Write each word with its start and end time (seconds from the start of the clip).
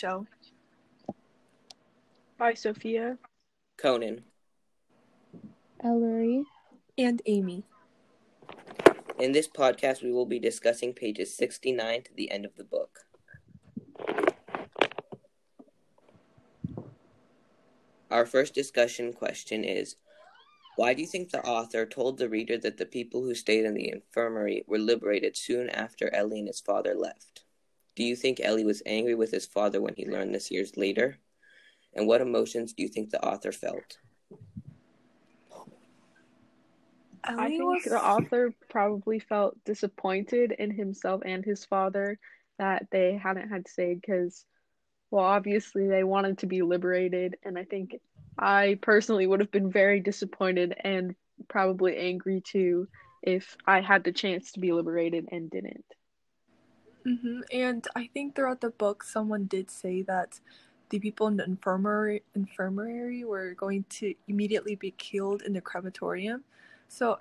Show. 0.00 0.26
By 2.38 2.54
Sophia. 2.54 3.18
Conan. 3.76 4.22
Ellery. 5.84 6.44
And 6.96 7.20
Amy. 7.26 7.64
In 9.18 9.32
this 9.32 9.46
podcast, 9.46 10.02
we 10.02 10.10
will 10.10 10.24
be 10.24 10.38
discussing 10.38 10.94
pages 10.94 11.36
69 11.36 12.04
to 12.04 12.14
the 12.14 12.30
end 12.30 12.46
of 12.46 12.56
the 12.56 12.64
book. 12.64 13.00
Our 18.10 18.24
first 18.24 18.54
discussion 18.54 19.12
question 19.12 19.64
is 19.64 19.96
Why 20.76 20.94
do 20.94 21.02
you 21.02 21.08
think 21.08 21.28
the 21.28 21.44
author 21.44 21.84
told 21.84 22.16
the 22.16 22.30
reader 22.30 22.56
that 22.56 22.78
the 22.78 22.86
people 22.86 23.20
who 23.20 23.34
stayed 23.34 23.66
in 23.66 23.74
the 23.74 23.90
infirmary 23.90 24.64
were 24.66 24.78
liberated 24.78 25.36
soon 25.36 25.68
after 25.68 26.08
Ellie 26.14 26.38
and 26.38 26.48
his 26.48 26.60
father 26.60 26.94
left? 26.94 27.44
Do 27.96 28.04
you 28.04 28.16
think 28.16 28.40
Ellie 28.40 28.64
was 28.64 28.82
angry 28.86 29.14
with 29.14 29.30
his 29.30 29.46
father 29.46 29.80
when 29.80 29.94
he 29.96 30.06
learned 30.06 30.34
this 30.34 30.50
years 30.50 30.76
later? 30.76 31.18
And 31.92 32.06
what 32.06 32.20
emotions 32.20 32.72
do 32.72 32.82
you 32.82 32.88
think 32.88 33.10
the 33.10 33.24
author 33.24 33.52
felt? 33.52 33.98
I 37.24 37.48
think 37.48 37.64
was- 37.64 37.84
the 37.84 38.02
author 38.02 38.54
probably 38.68 39.18
felt 39.18 39.62
disappointed 39.64 40.52
in 40.52 40.70
himself 40.70 41.22
and 41.24 41.44
his 41.44 41.64
father 41.64 42.18
that 42.58 42.86
they 42.90 43.14
hadn't 43.16 43.48
had 43.48 43.68
stayed 43.68 44.00
because, 44.00 44.44
well, 45.10 45.24
obviously 45.24 45.86
they 45.86 46.04
wanted 46.04 46.38
to 46.38 46.46
be 46.46 46.62
liberated, 46.62 47.38
and 47.42 47.58
I 47.58 47.64
think 47.64 48.00
I 48.38 48.78
personally 48.80 49.26
would 49.26 49.40
have 49.40 49.50
been 49.50 49.70
very 49.70 50.00
disappointed 50.00 50.74
and 50.80 51.14
probably 51.48 51.96
angry 51.96 52.40
too 52.40 52.88
if 53.22 53.56
I 53.66 53.80
had 53.80 54.04
the 54.04 54.12
chance 54.12 54.52
to 54.52 54.60
be 54.60 54.72
liberated 54.72 55.28
and 55.30 55.50
didn't. 55.50 55.84
Hmm 57.04 57.40
And 57.52 57.86
I 57.96 58.08
think 58.12 58.34
throughout 58.34 58.60
the 58.60 58.70
book, 58.70 59.02
someone 59.04 59.46
did 59.46 59.70
say 59.70 60.02
that 60.02 60.40
the 60.90 60.98
people 60.98 61.28
in 61.28 61.36
the 61.36 61.44
infirmary 61.44 62.22
infirmary 62.34 63.24
were 63.24 63.54
going 63.54 63.84
to 63.90 64.14
immediately 64.28 64.74
be 64.74 64.90
killed 64.92 65.42
in 65.42 65.52
the 65.54 65.60
crematorium. 65.60 66.44
So, 66.88 67.18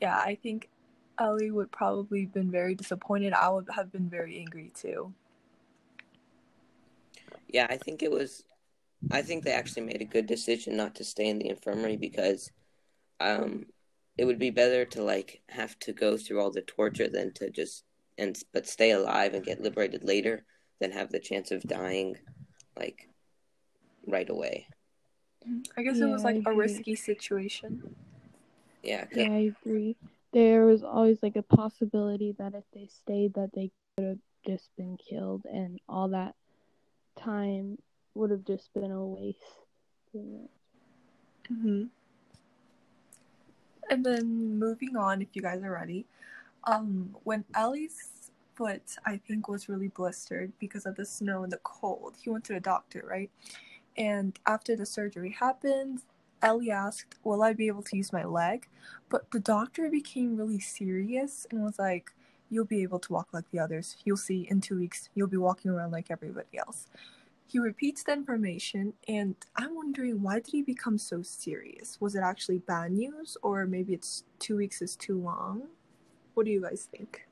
yeah, 0.00 0.18
I 0.18 0.36
think 0.36 0.70
Ellie 1.18 1.50
would 1.50 1.72
probably 1.72 2.22
have 2.22 2.32
been 2.32 2.50
very 2.50 2.74
disappointed. 2.74 3.32
I 3.34 3.50
would 3.50 3.68
have 3.74 3.92
been 3.92 4.08
very 4.08 4.38
angry 4.38 4.72
too. 4.74 5.12
Yeah, 7.48 7.66
I 7.70 7.76
think 7.76 8.02
it 8.02 8.10
was. 8.10 8.44
I 9.10 9.22
think 9.22 9.44
they 9.44 9.52
actually 9.52 9.82
made 9.84 10.02
a 10.02 10.06
good 10.06 10.26
decision 10.26 10.76
not 10.76 10.94
to 10.96 11.04
stay 11.04 11.28
in 11.28 11.38
the 11.38 11.48
infirmary 11.50 11.96
because, 11.96 12.50
um, 13.20 13.66
it 14.18 14.24
would 14.26 14.38
be 14.38 14.50
better 14.50 14.84
to 14.86 15.02
like 15.02 15.42
have 15.50 15.78
to 15.80 15.92
go 15.92 16.16
through 16.18 16.40
all 16.40 16.50
the 16.50 16.62
torture 16.62 17.08
than 17.08 17.32
to 17.34 17.50
just 17.50 17.84
and 18.20 18.36
but 18.52 18.66
stay 18.66 18.90
alive 18.92 19.34
and 19.34 19.44
get 19.44 19.60
liberated 19.60 20.04
later 20.04 20.44
than 20.78 20.92
have 20.92 21.10
the 21.10 21.18
chance 21.18 21.50
of 21.50 21.62
dying, 21.62 22.16
like, 22.76 23.08
right 24.06 24.28
away. 24.28 24.66
I 25.76 25.82
guess 25.82 25.98
it 25.98 26.06
was 26.06 26.22
like 26.22 26.36
a 26.36 26.50
agree. 26.50 26.54
risky 26.56 26.94
situation. 26.94 27.96
Yeah, 28.82 29.06
'cause- 29.06 29.16
Yeah, 29.16 29.32
I 29.32 29.52
agree. 29.56 29.96
There 30.32 30.64
was 30.66 30.82
always 30.84 31.22
like 31.22 31.36
a 31.36 31.42
possibility 31.42 32.32
that 32.32 32.54
if 32.54 32.64
they 32.72 32.86
stayed, 32.86 33.34
that 33.34 33.52
they 33.52 33.72
could 33.96 34.04
have 34.06 34.18
just 34.46 34.74
been 34.76 34.96
killed, 34.96 35.44
and 35.46 35.80
all 35.88 36.08
that 36.08 36.36
time 37.16 37.78
would 38.14 38.30
have 38.30 38.44
just 38.44 38.72
been 38.74 38.90
a 38.90 39.04
waste. 39.06 39.38
pretty 40.12 40.26
much. 40.26 40.50
hmm 41.48 41.84
And 43.90 44.04
then 44.04 44.58
moving 44.58 44.96
on, 44.96 45.20
if 45.22 45.28
you 45.34 45.42
guys 45.42 45.62
are 45.62 45.70
ready, 45.72 46.04
um, 46.64 47.16
when 47.24 47.44
Ellie's 47.54 48.30
foot, 48.54 48.82
I 49.06 49.16
think, 49.16 49.48
was 49.48 49.68
really 49.68 49.88
blistered 49.88 50.52
because 50.58 50.86
of 50.86 50.96
the 50.96 51.04
snow 51.04 51.42
and 51.42 51.52
the 51.52 51.58
cold, 51.58 52.16
he 52.22 52.30
went 52.30 52.44
to 52.44 52.54
the 52.54 52.60
doctor, 52.60 53.04
right? 53.08 53.30
And 53.96 54.38
after 54.46 54.76
the 54.76 54.86
surgery 54.86 55.30
happened, 55.30 56.02
Ellie 56.42 56.70
asked, 56.70 57.16
"Will 57.24 57.42
I 57.42 57.52
be 57.52 57.66
able 57.66 57.82
to 57.82 57.96
use 57.96 58.12
my 58.12 58.24
leg?" 58.24 58.68
But 59.08 59.30
the 59.30 59.40
doctor 59.40 59.90
became 59.90 60.36
really 60.36 60.60
serious 60.60 61.46
and 61.50 61.62
was 61.62 61.78
like, 61.78 62.12
"You'll 62.48 62.64
be 62.64 62.82
able 62.82 62.98
to 63.00 63.12
walk 63.12 63.28
like 63.32 63.50
the 63.50 63.58
others. 63.58 63.96
You'll 64.04 64.16
see 64.16 64.46
in 64.50 64.60
two 64.60 64.78
weeks. 64.78 65.10
You'll 65.14 65.28
be 65.28 65.36
walking 65.36 65.70
around 65.70 65.92
like 65.92 66.10
everybody 66.10 66.58
else." 66.58 66.86
He 67.46 67.58
repeats 67.58 68.04
the 68.04 68.12
information, 68.12 68.94
and 69.08 69.34
I'm 69.56 69.74
wondering 69.74 70.22
why 70.22 70.36
did 70.36 70.48
he 70.48 70.62
become 70.62 70.98
so 70.98 71.20
serious? 71.22 72.00
Was 72.00 72.14
it 72.14 72.22
actually 72.22 72.58
bad 72.58 72.92
news, 72.92 73.36
or 73.42 73.66
maybe 73.66 73.92
it's 73.92 74.24
two 74.38 74.56
weeks 74.56 74.80
is 74.80 74.96
too 74.96 75.18
long? 75.18 75.68
What 76.40 76.46
do 76.46 76.52
you 76.52 76.62
guys 76.62 76.88
think? 76.90 77.28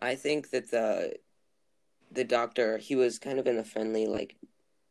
I 0.00 0.14
think 0.14 0.48
that 0.48 0.70
the 0.70 1.16
the 2.10 2.24
doctor 2.24 2.78
he 2.78 2.96
was 2.96 3.18
kind 3.18 3.38
of 3.38 3.46
in 3.46 3.58
a 3.58 3.64
friendly 3.64 4.06
like 4.06 4.36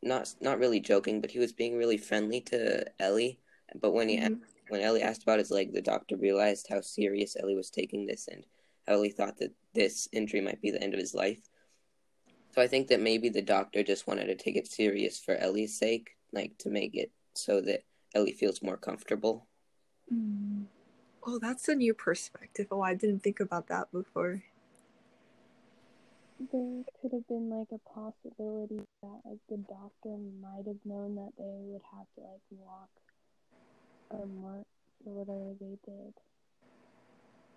not 0.04 0.36
not 0.40 0.60
really 0.60 0.80
joking, 0.80 1.20
but 1.20 1.32
he 1.32 1.40
was 1.40 1.52
being 1.52 1.80
really 1.80 1.98
friendly 1.98 2.42
to 2.42 2.86
Ellie. 3.00 3.40
But 3.74 3.94
when 3.94 4.10
he 4.10 4.18
Mhm. 4.20 4.42
when 4.70 4.82
Ellie 4.82 5.02
asked 5.02 5.24
about 5.24 5.40
his 5.40 5.50
leg, 5.50 5.74
the 5.74 5.82
doctor 5.82 6.16
realized 6.16 6.68
how 6.70 6.82
serious 6.82 7.36
Ellie 7.36 7.56
was 7.56 7.72
taking 7.72 8.06
this 8.06 8.28
and 8.28 8.46
Ellie 8.86 9.10
thought 9.10 9.38
that 9.38 9.56
this 9.74 10.08
injury 10.12 10.42
might 10.42 10.62
be 10.62 10.70
the 10.70 10.84
end 10.84 10.94
of 10.94 11.00
his 11.00 11.16
life. 11.16 11.42
So 12.52 12.62
I 12.62 12.68
think 12.68 12.88
that 12.90 13.02
maybe 13.02 13.30
the 13.30 13.42
doctor 13.42 13.82
just 13.82 14.06
wanted 14.06 14.28
to 14.28 14.36
take 14.36 14.58
it 14.58 14.68
serious 14.68 15.20
for 15.20 15.34
Ellie's 15.38 15.76
sake, 15.76 16.20
like 16.32 16.56
to 16.60 16.70
make 16.70 16.96
it 16.96 17.12
so 17.34 17.62
that 17.62 17.84
Ellie 18.14 18.34
feels 18.34 18.62
more 18.62 18.78
comfortable. 18.78 19.48
Mm. 20.14 20.68
Oh, 21.24 21.38
that's 21.38 21.68
a 21.70 21.76
new 21.76 21.94
perspective. 21.94 22.68
Oh, 22.72 22.82
I 22.82 22.96
didn't 22.96 23.22
think 23.22 23.40
about 23.40 23.68
that 23.68 23.92
before. 23.92 24.44
There 26.52 26.84
could 27.00 27.12
have 27.12 27.28
been 27.28 27.50
like 27.50 27.68
a 27.72 27.78
possibility 27.90 28.82
that 29.04 29.22
like 29.24 29.38
the 29.48 29.58
doctor 29.58 30.18
might 30.42 30.66
have 30.66 30.84
known 30.84 31.16
that 31.16 31.34
they 31.38 31.44
would 31.44 31.82
have 31.96 32.08
to 32.16 32.22
like 32.22 32.42
walk 32.50 32.90
or 34.10 34.26
march 34.26 34.66
or 35.06 35.14
whatever 35.14 35.54
they 35.60 35.78
did. 35.86 36.14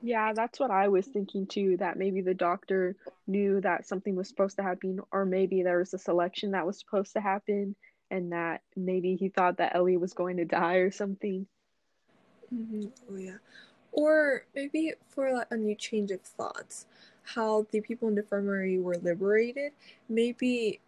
Yeah, 0.02 0.34
that's 0.34 0.60
what 0.60 0.70
I 0.70 0.88
was 0.88 1.06
thinking 1.06 1.46
too, 1.46 1.78
that 1.78 1.96
maybe 1.96 2.20
the 2.20 2.34
doctor 2.34 2.94
knew 3.26 3.62
that 3.62 3.86
something 3.86 4.14
was 4.14 4.28
supposed 4.28 4.56
to 4.56 4.62
happen, 4.62 5.00
or 5.10 5.25
maybe 5.25 5.62
there 5.62 5.78
was 5.78 5.94
a 5.94 5.98
selection 5.98 6.50
that 6.50 6.66
was 6.66 6.78
supposed 6.78 7.14
to 7.14 7.22
happen, 7.22 7.75
and 8.10 8.32
that 8.32 8.60
maybe 8.76 9.16
he 9.16 9.31
thought 9.31 9.56
that 9.56 9.75
Ellie 9.75 9.96
was 9.96 10.12
going 10.12 10.36
to 10.36 10.44
die 10.44 10.75
or 10.75 10.91
something. 10.91 11.46
Hmm 12.50 12.87
Oh 13.10 13.16
yeah, 13.16 13.38
or 13.93 14.47
maybe 14.55 14.94
for 15.09 15.32
like 15.32 15.49
a 15.50 15.56
new 15.56 15.75
change 15.75 16.10
of 16.10 16.22
thoughts, 16.22 16.87
how 17.22 17.66
the 17.71 17.81
people 17.81 18.09
in 18.09 18.15
the 18.16 18.22
infirmary 18.22 18.78
were 18.78 18.97
liberated. 18.97 19.72
Maybe 20.09 20.81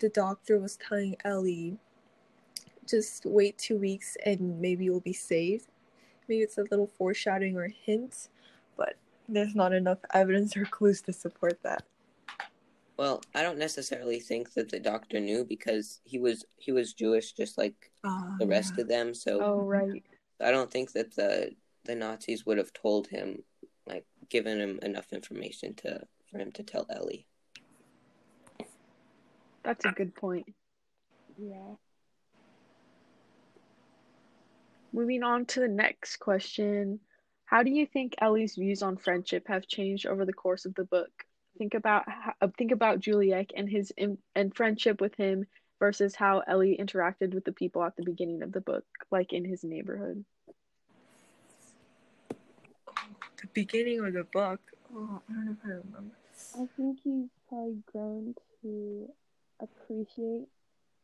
the 0.00 0.08
doctor 0.10 0.58
was 0.58 0.76
telling 0.76 1.16
Ellie, 1.24 1.78
just 2.88 3.24
wait 3.26 3.58
two 3.58 3.76
weeks 3.78 4.16
and 4.24 4.60
maybe 4.60 4.84
you'll 4.84 5.00
be 5.00 5.12
saved. 5.12 5.68
Maybe 6.28 6.42
it's 6.42 6.58
a 6.58 6.62
little 6.70 6.86
foreshadowing 6.86 7.56
or 7.56 7.68
hint, 7.68 8.28
but 8.76 8.96
there's 9.28 9.54
not 9.54 9.72
enough 9.72 9.98
evidence 10.14 10.56
or 10.56 10.64
clues 10.64 11.02
to 11.02 11.12
support 11.12 11.58
that. 11.62 11.84
Well, 12.98 13.22
I 13.34 13.42
don't 13.42 13.58
necessarily 13.58 14.20
think 14.20 14.52
that 14.54 14.70
the 14.70 14.80
doctor 14.80 15.20
knew 15.20 15.44
because 15.44 16.00
he 16.04 16.18
was 16.18 16.44
he 16.56 16.72
was 16.72 16.94
Jewish 16.94 17.32
just 17.32 17.58
like 17.58 17.92
Ah, 18.04 18.36
the 18.38 18.46
rest 18.46 18.78
yeah. 18.78 18.82
of 18.82 18.88
them, 18.88 19.14
so 19.14 19.42
Oh, 19.42 19.62
right. 19.64 20.02
I 20.40 20.50
don't 20.50 20.70
think 20.70 20.92
that 20.92 21.14
the 21.14 21.52
the 21.84 21.94
Nazis 21.94 22.44
would 22.44 22.58
have 22.58 22.72
told 22.72 23.06
him, 23.06 23.44
like, 23.86 24.04
given 24.28 24.60
him 24.60 24.78
enough 24.82 25.12
information 25.12 25.74
to 25.74 26.00
for 26.30 26.38
him 26.38 26.52
to 26.52 26.62
tell 26.62 26.86
Ellie. 26.90 27.26
That's 29.62 29.84
a 29.84 29.90
good 29.90 30.14
point. 30.14 30.46
Yeah. 31.38 31.74
Moving 34.92 35.22
on 35.22 35.44
to 35.46 35.60
the 35.60 35.68
next 35.68 36.16
question. 36.16 37.00
How 37.44 37.62
do 37.62 37.70
you 37.70 37.86
think 37.86 38.14
Ellie's 38.20 38.56
views 38.56 38.82
on 38.82 38.96
friendship 38.96 39.46
have 39.48 39.66
changed 39.66 40.06
over 40.06 40.24
the 40.24 40.32
course 40.32 40.64
of 40.66 40.74
the 40.74 40.84
book? 40.84 41.10
Think 41.58 41.74
about 41.74 42.04
ho- 42.08 42.32
uh, 42.40 42.48
think 42.58 42.72
about 42.72 43.00
Juliek 43.00 43.50
and 43.56 43.68
his 43.68 43.92
and 44.34 44.54
friendship 44.54 45.00
with 45.00 45.14
him 45.16 45.46
versus 45.78 46.14
how 46.14 46.42
Ellie 46.46 46.76
interacted 46.80 47.34
with 47.34 47.44
the 47.44 47.52
people 47.52 47.82
at 47.82 47.96
the 47.96 48.04
beginning 48.04 48.42
of 48.42 48.52
the 48.52 48.60
book, 48.60 48.84
like 49.10 49.32
in 49.32 49.44
his 49.44 49.64
neighborhood. 49.64 50.24
The 53.40 53.46
beginning 53.52 54.04
of 54.04 54.12
the 54.14 54.24
book. 54.24 54.60
Oh, 54.94 55.20
I 55.28 55.32
don't 55.32 55.46
know 55.46 55.52
if 55.52 55.58
I 55.64 55.68
remember. 55.68 56.14
I 56.54 56.66
think 56.76 56.98
he's 57.04 57.28
probably 57.48 57.82
grown 57.92 58.34
to 58.62 59.08
appreciate 59.60 60.46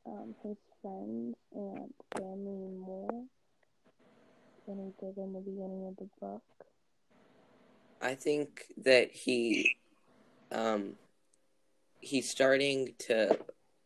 um, 0.07 0.35
his 0.43 0.57
friends 0.81 1.37
and 1.55 1.93
family 2.17 2.71
more 2.79 3.25
than 4.67 4.79
he 4.79 5.07
did 5.07 5.19
in 5.19 5.33
the 5.33 5.41
beginning 5.41 5.87
of 5.87 5.97
the 5.97 6.09
book. 6.21 6.43
I 8.01 8.15
think 8.15 8.65
that 8.79 9.13
he, 9.13 9.77
um, 10.51 10.95
he's 12.01 12.29
starting 12.29 12.95
to, 13.01 13.39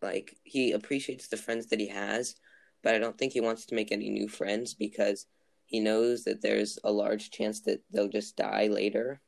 like, 0.07 0.37
he 0.45 0.73
appreciates 0.73 1.29
the 1.29 1.37
friends 1.37 1.67
that 1.67 1.81
he 1.81 1.89
has, 1.89 2.37
but 2.83 2.95
I 2.95 2.99
don't 2.99 3.19
think 3.19 3.33
he 3.33 3.41
wants 3.41 3.67
to 3.67 3.75
make 3.75 3.91
any 3.91 4.09
new 4.09 4.29
friends 4.29 4.73
because 4.73 5.27
he 5.67 5.81
knows 5.81 6.23
that 6.25 6.43
there's 6.43 6.79
a 6.85 6.93
large 6.93 7.31
chance 7.31 7.61
that 7.63 7.83
they'll 7.91 8.09
just 8.09 8.37
die 8.37 8.69
later 8.71 9.21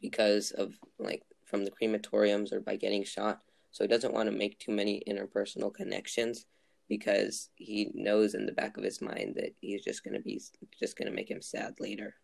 because 0.00 0.50
of, 0.50 0.74
like, 0.98 1.22
from 1.44 1.64
the 1.64 1.70
crematoriums 1.70 2.52
or 2.52 2.60
by 2.60 2.76
getting 2.76 3.04
shot. 3.04 3.40
So 3.70 3.84
he 3.84 3.88
doesn't 3.88 4.12
want 4.12 4.28
to 4.28 4.36
make 4.36 4.58
too 4.58 4.72
many 4.72 5.02
interpersonal 5.06 5.72
connections 5.72 6.46
because 6.88 7.50
he 7.54 7.92
knows 7.94 8.34
in 8.34 8.46
the 8.46 8.52
back 8.52 8.76
of 8.76 8.82
his 8.82 9.00
mind 9.00 9.36
that 9.36 9.54
he's 9.60 9.84
just 9.84 10.02
gonna 10.02 10.20
be 10.20 10.40
just 10.78 10.98
gonna 10.98 11.12
make 11.12 11.30
him 11.30 11.40
sad 11.40 11.74
later. 11.78 12.16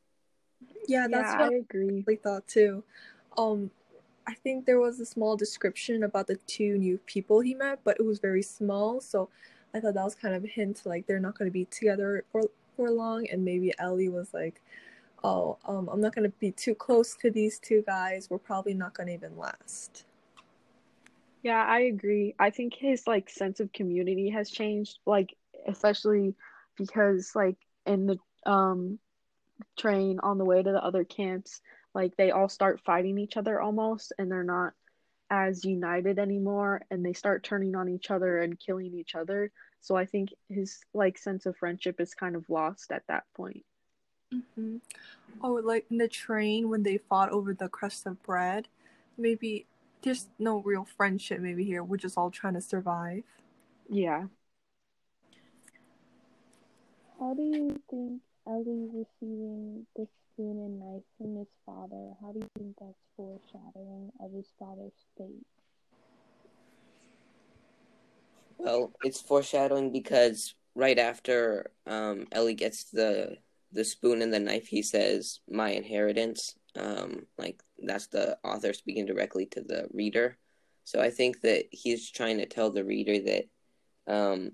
Yeah, 0.89 1.07
that's 1.09 1.31
yeah, 1.31 1.39
what 1.39 1.53
I 1.53 1.57
agree. 1.57 2.05
I 2.09 2.17
thought 2.17 2.49
too. 2.49 2.83
Um, 3.39 3.71
I 4.27 4.35
think 4.35 4.67
there 4.67 4.81
was 4.81 4.99
a 4.99 5.07
small 5.07 5.37
description 5.37 6.03
about 6.03 6.27
the 6.27 6.37
two 6.47 6.79
new 6.79 6.99
people 7.07 7.41
he 7.41 7.55
met, 7.55 7.81
but 7.85 7.97
it 7.99 8.05
was 8.05 8.19
very 8.19 8.43
small, 8.43 9.01
so 9.01 9.29
I 9.73 9.81
thought 9.81 9.95
that 9.95 10.05
was 10.05 10.15
kind 10.15 10.35
of 10.35 10.45
a 10.45 10.49
hint 10.49 10.83
like 10.85 11.07
they're 11.07 11.21
not 11.21 11.39
going 11.39 11.49
to 11.49 11.53
be 11.53 11.67
together 11.67 12.25
for 12.33 12.43
for 12.77 12.91
long, 12.91 13.27
and 13.31 13.45
maybe 13.45 13.73
Ellie 13.79 14.09
was 14.09 14.35
like, 14.35 14.61
"Oh, 15.23 15.59
um, 15.65 15.89
I'm 15.89 16.01
not 16.01 16.15
going 16.15 16.31
to 16.31 16.37
be 16.39 16.51
too 16.51 16.75
close 16.75 17.15
to 17.17 17.31
these 17.31 17.59
two 17.59 17.83
guys. 17.87 18.29
We're 18.29 18.39
probably 18.39 18.75
not 18.75 18.95
going 18.95 19.09
to 19.09 19.15
even 19.15 19.37
last." 19.37 20.05
Yeah, 21.43 21.65
I 21.65 21.81
agree. 21.81 22.35
I 22.39 22.51
think 22.51 22.75
his 22.75 23.07
like 23.07 23.31
sense 23.31 23.61
of 23.61 23.73
community 23.73 24.31
has 24.31 24.51
changed, 24.51 24.99
like 25.07 25.37
especially 25.69 26.35
because 26.77 27.33
like 27.35 27.57
in 27.87 28.07
the 28.07 28.19
um 28.45 28.99
train 29.79 30.19
on 30.23 30.39
the 30.39 30.45
way 30.45 30.63
to 30.63 30.73
the 30.73 30.83
other 30.83 31.05
camps, 31.05 31.61
like 31.97 32.15
they 32.19 32.31
all 32.31 32.51
start 32.51 32.79
fighting 32.85 33.17
each 33.19 33.39
other 33.39 33.59
almost 33.59 34.13
and 34.19 34.31
they're 34.31 34.45
not 34.45 34.75
as 35.31 35.65
united 35.65 36.19
anymore 36.19 36.83
and 36.91 37.05
they 37.05 37.15
start 37.15 37.43
turning 37.43 37.75
on 37.75 37.89
each 37.89 38.11
other 38.11 38.43
and 38.43 38.61
killing 38.61 38.93
each 38.95 39.15
other. 39.15 39.51
So 39.81 39.97
I 39.97 40.05
think 40.05 40.29
his 40.51 40.79
like 40.93 41.17
sense 41.17 41.47
of 41.47 41.57
friendship 41.57 41.99
is 41.99 42.13
kind 42.15 42.37
of 42.37 42.45
lost 42.51 42.93
at 42.93 43.05
that 43.09 43.25
point. 43.35 43.65
hmm 44.31 44.77
Oh, 45.43 45.55
like 45.55 45.87
in 45.91 45.97
the 45.97 46.09
train 46.09 46.69
when 46.69 46.83
they 46.83 46.99
fought 46.99 47.31
over 47.31 47.55
the 47.55 47.69
crust 47.69 48.07
of 48.07 48.23
bread, 48.23 48.69
maybe 49.17 49.67
there's 50.03 50.29
no 50.39 50.59
real 50.59 50.85
friendship. 50.85 51.41
Maybe 51.41 51.65
here 51.65 51.83
we're 51.83 51.97
just 51.97 52.19
all 52.19 52.31
trying 52.31 52.55
to 52.55 52.61
survive. 52.61 53.25
Yeah. 53.89 54.25
How 57.19 57.33
do 57.33 57.43
you 57.43 57.81
think 57.91 58.21
Ellie 58.47 58.89
receiving 58.93 59.87
the 59.97 60.07
spoon 60.37 60.59
and 60.59 60.79
knife 60.79 61.03
from 61.17 61.37
his 61.37 61.49
father, 61.65 62.13
how 62.21 62.31
do 62.33 62.41
you 62.41 62.49
think 62.59 62.77
that's 62.79 63.07
foreshadowing 63.17 64.13
of 64.21 64.33
his 64.33 64.47
father's 64.59 65.07
fate? 65.17 65.47
Well, 68.59 68.93
it's 69.03 69.21
foreshadowing 69.21 69.93
because 69.93 70.55
right 70.75 70.99
after 70.99 71.71
um, 71.87 72.27
Ellie 72.33 72.55
gets 72.55 72.85
the 72.85 73.39
the 73.73 73.85
spoon 73.85 74.23
and 74.23 74.33
the 74.33 74.39
knife, 74.39 74.67
he 74.67 74.83
says, 74.83 75.41
"My 75.49 75.71
inheritance." 75.71 76.55
Um, 76.77 77.27
like 77.39 77.63
that's 77.83 78.09
the 78.09 78.39
author 78.45 78.73
speaking 78.73 79.07
directly 79.07 79.47
to 79.47 79.63
the 79.63 79.89
reader. 79.93 80.37
So 80.85 81.01
I 81.01 81.11
think 81.11 81.41
that 81.41 81.65
he's 81.71 82.11
trying 82.11 82.39
to 82.39 82.47
tell 82.47 82.71
the 82.71 82.85
reader 82.85 83.19
that 83.21 83.45
um, 84.07 84.53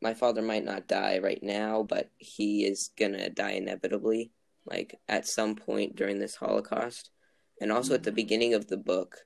my 0.00 0.14
father 0.14 0.42
might 0.42 0.64
not 0.64 0.86
die 0.86 1.18
right 1.18 1.42
now, 1.42 1.82
but 1.82 2.10
he 2.18 2.64
is 2.64 2.90
gonna 2.96 3.28
die 3.30 3.52
inevitably, 3.52 4.30
like 4.70 4.98
at 5.08 5.26
some 5.26 5.56
point 5.56 5.96
during 5.96 6.18
this 6.18 6.36
Holocaust. 6.36 7.10
And 7.60 7.70
also 7.70 7.94
at 7.94 8.04
the 8.04 8.12
beginning 8.12 8.54
of 8.54 8.68
the 8.68 8.76
book, 8.78 9.18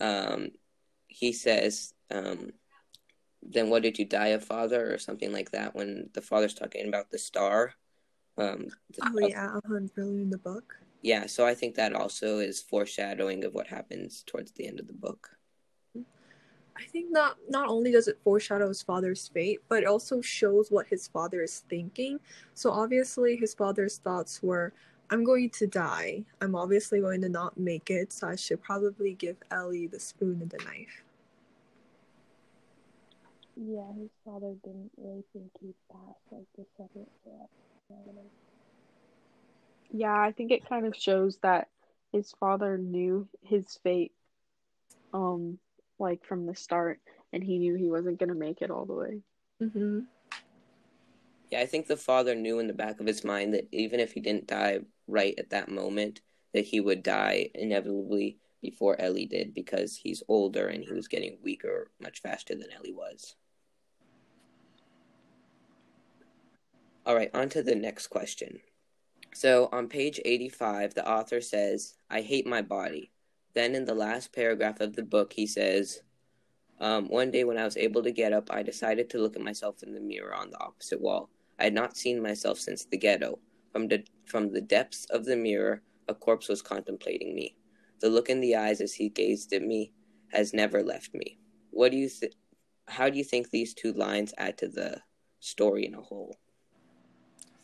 um, 0.00 0.50
he 1.06 1.32
says, 1.32 1.94
um, 2.10 2.50
"Then 3.42 3.70
what 3.70 3.82
did 3.82 3.98
you 3.98 4.04
die 4.04 4.28
of, 4.28 4.42
father?" 4.44 4.92
or 4.92 4.98
something 4.98 5.32
like 5.32 5.52
that. 5.52 5.74
When 5.74 6.10
the 6.14 6.22
father's 6.22 6.54
talking 6.54 6.88
about 6.88 7.10
the 7.10 7.18
star. 7.18 7.74
Um, 8.38 8.68
the- 8.90 9.02
Oh 9.02 9.28
yeah, 9.28 9.56
uh-huh, 9.56 9.76
in 9.76 10.30
the 10.30 10.38
book. 10.38 10.74
yeah, 11.02 11.26
so 11.26 11.46
I 11.46 11.54
think 11.54 11.76
that 11.76 11.94
also 11.94 12.38
is 12.38 12.60
foreshadowing 12.60 13.44
of 13.44 13.54
what 13.54 13.66
happens 13.68 14.24
towards 14.26 14.52
the 14.52 14.66
end 14.66 14.80
of 14.80 14.88
the 14.88 14.92
book. 14.92 15.35
I 16.78 16.84
think 16.84 17.10
not 17.10 17.38
not 17.48 17.68
only 17.68 17.90
does 17.90 18.08
it 18.08 18.18
foreshadow 18.22 18.68
his 18.68 18.82
father's 18.82 19.28
fate, 19.28 19.60
but 19.68 19.82
it 19.82 19.86
also 19.86 20.20
shows 20.20 20.70
what 20.70 20.86
his 20.86 21.08
father 21.08 21.42
is 21.42 21.64
thinking. 21.68 22.20
So 22.54 22.70
obviously 22.70 23.36
his 23.36 23.54
father's 23.54 23.98
thoughts 23.98 24.42
were 24.42 24.72
I'm 25.08 25.24
going 25.24 25.50
to 25.50 25.66
die. 25.66 26.24
I'm 26.40 26.54
obviously 26.54 27.00
going 27.00 27.20
to 27.22 27.28
not 27.28 27.56
make 27.56 27.90
it, 27.90 28.12
so 28.12 28.28
I 28.28 28.36
should 28.36 28.60
probably 28.62 29.14
give 29.14 29.36
Ellie 29.50 29.86
the 29.86 30.00
spoon 30.00 30.42
and 30.42 30.50
the 30.50 30.58
knife. 30.58 31.04
Yeah, 33.56 33.86
his 33.98 34.10
father 34.24 34.54
didn't 34.64 34.90
really 34.98 35.24
think 35.32 35.50
he'd 35.60 35.74
pass 35.90 36.16
like 36.30 36.46
the 36.58 36.66
second 36.76 37.06
step. 37.22 37.48
Yeah, 39.92 40.20
I 40.20 40.32
think 40.32 40.50
it 40.50 40.68
kind 40.68 40.84
of 40.84 40.94
shows 40.94 41.38
that 41.38 41.68
his 42.12 42.32
father 42.38 42.76
knew 42.76 43.28
his 43.42 43.78
fate 43.82 44.12
um 45.14 45.58
like 45.98 46.24
from 46.24 46.46
the 46.46 46.54
start 46.54 47.00
and 47.32 47.42
he 47.42 47.58
knew 47.58 47.74
he 47.74 47.90
wasn't 47.90 48.18
going 48.18 48.28
to 48.28 48.34
make 48.34 48.62
it 48.62 48.70
all 48.70 48.84
the 48.84 48.94
way. 48.94 49.20
Mm-hmm. 49.62 50.00
Yeah, 51.50 51.60
I 51.60 51.66
think 51.66 51.86
the 51.86 51.96
father 51.96 52.34
knew 52.34 52.58
in 52.58 52.66
the 52.66 52.72
back 52.72 53.00
of 53.00 53.06
his 53.06 53.24
mind 53.24 53.54
that 53.54 53.68
even 53.72 54.00
if 54.00 54.12
he 54.12 54.20
didn't 54.20 54.48
die 54.48 54.80
right 55.06 55.34
at 55.38 55.50
that 55.50 55.70
moment, 55.70 56.20
that 56.52 56.64
he 56.64 56.80
would 56.80 57.02
die 57.02 57.50
inevitably 57.54 58.38
before 58.62 59.00
Ellie 59.00 59.26
did 59.26 59.54
because 59.54 59.96
he's 59.96 60.22
older 60.28 60.66
and 60.66 60.82
he 60.82 60.92
was 60.92 61.08
getting 61.08 61.38
weaker 61.42 61.90
much 62.00 62.20
faster 62.20 62.54
than 62.54 62.72
Ellie 62.76 62.92
was. 62.92 63.36
All 67.04 67.14
right, 67.14 67.30
on 67.32 67.48
to 67.50 67.62
the 67.62 67.76
next 67.76 68.08
question. 68.08 68.58
So 69.32 69.68
on 69.70 69.88
page 69.88 70.18
85, 70.24 70.94
the 70.94 71.08
author 71.08 71.40
says, 71.40 71.94
I 72.10 72.22
hate 72.22 72.46
my 72.46 72.62
body. 72.62 73.12
Then 73.56 73.74
in 73.74 73.86
the 73.86 73.94
last 73.94 74.34
paragraph 74.34 74.80
of 74.80 74.94
the 74.94 75.02
book, 75.02 75.32
he 75.32 75.46
says, 75.46 76.02
um, 76.78 77.08
One 77.08 77.30
day 77.30 77.42
when 77.42 77.56
I 77.56 77.64
was 77.64 77.78
able 77.78 78.02
to 78.02 78.12
get 78.12 78.34
up, 78.34 78.50
I 78.52 78.62
decided 78.62 79.08
to 79.08 79.18
look 79.18 79.34
at 79.34 79.40
myself 79.40 79.82
in 79.82 79.94
the 79.94 80.00
mirror 80.00 80.34
on 80.34 80.50
the 80.50 80.60
opposite 80.60 81.00
wall. 81.00 81.30
I 81.58 81.64
had 81.64 81.72
not 81.72 81.96
seen 81.96 82.22
myself 82.22 82.58
since 82.58 82.84
the 82.84 82.98
ghetto. 82.98 83.38
From 83.72 83.88
the, 83.88 84.04
from 84.26 84.52
the 84.52 84.60
depths 84.60 85.06
of 85.06 85.24
the 85.24 85.36
mirror, 85.36 85.80
a 86.06 86.14
corpse 86.14 86.48
was 86.48 86.60
contemplating 86.60 87.34
me. 87.34 87.56
The 88.00 88.10
look 88.10 88.28
in 88.28 88.42
the 88.42 88.56
eyes 88.56 88.82
as 88.82 88.92
he 88.92 89.08
gazed 89.08 89.54
at 89.54 89.62
me 89.62 89.94
has 90.32 90.52
never 90.52 90.82
left 90.82 91.14
me. 91.14 91.38
What 91.70 91.92
do 91.92 91.96
you 91.96 92.10
th- 92.10 92.34
how 92.88 93.08
do 93.08 93.16
you 93.16 93.24
think 93.24 93.48
these 93.48 93.72
two 93.72 93.92
lines 93.94 94.34
add 94.36 94.58
to 94.58 94.68
the 94.68 95.00
story 95.40 95.86
in 95.86 95.94
a 95.94 96.02
whole? 96.02 96.36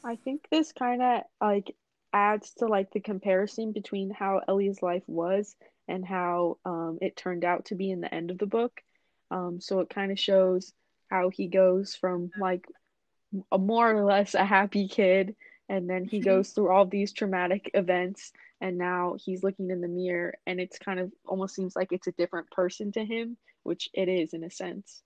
I 0.03 0.17
think 0.17 0.49
this 0.51 0.73
kind 0.73 1.03
of 1.03 1.23
like 1.43 1.77
adds 2.13 2.53
to 2.59 2.67
like 2.67 2.93
the 2.93 3.01
comparison 3.01 3.73
between 3.73 4.11
how 4.11 4.41
Ellie's 4.47 4.83
life 4.83 5.05
was 5.07 5.57
and 5.89 6.05
how 6.05 6.59
um, 6.65 6.99
it 7.01 7.17
turned 7.17 7.45
out 7.45 7.67
to 7.67 7.75
be 7.75 7.91
in 7.91 8.01
the 8.01 8.13
end 8.13 8.31
of 8.31 8.39
the 8.39 8.47
book. 8.47 8.81
Um, 9.31 9.61
so 9.61 9.81
it 9.81 9.91
kind 9.91 10.13
of 10.13 10.19
shows 10.19 10.73
how 11.11 11.31
he 11.31 11.49
goes 11.49 11.95
from 11.95 12.31
like 12.39 12.67
a 13.51 13.59
more 13.59 13.91
or 13.91 14.05
less 14.05 14.35
a 14.35 14.45
happy 14.45 14.89
kid, 14.89 15.35
and 15.69 15.89
then 15.89 16.05
he 16.05 16.21
goes 16.21 16.51
through 16.51 16.71
all 16.71 16.87
these 16.87 17.13
traumatic 17.13 17.71
events, 17.75 18.33
and 18.61 18.77
now 18.77 19.17
he's 19.19 19.43
looking 19.43 19.71
in 19.71 19.81
the 19.81 19.89
mirror, 19.89 20.35
and 20.47 20.61
it's 20.61 20.79
kind 20.79 21.01
of 21.01 21.11
almost 21.27 21.55
seems 21.55 21.75
like 21.75 21.93
it's 21.93 22.07
a 22.07 22.13
different 22.13 22.51
person 22.51 22.93
to 22.93 23.05
him, 23.05 23.37
which 23.63 23.89
it 23.95 24.09
is 24.09 24.35
in 24.35 24.45
a 24.45 24.51
sense. 24.51 25.03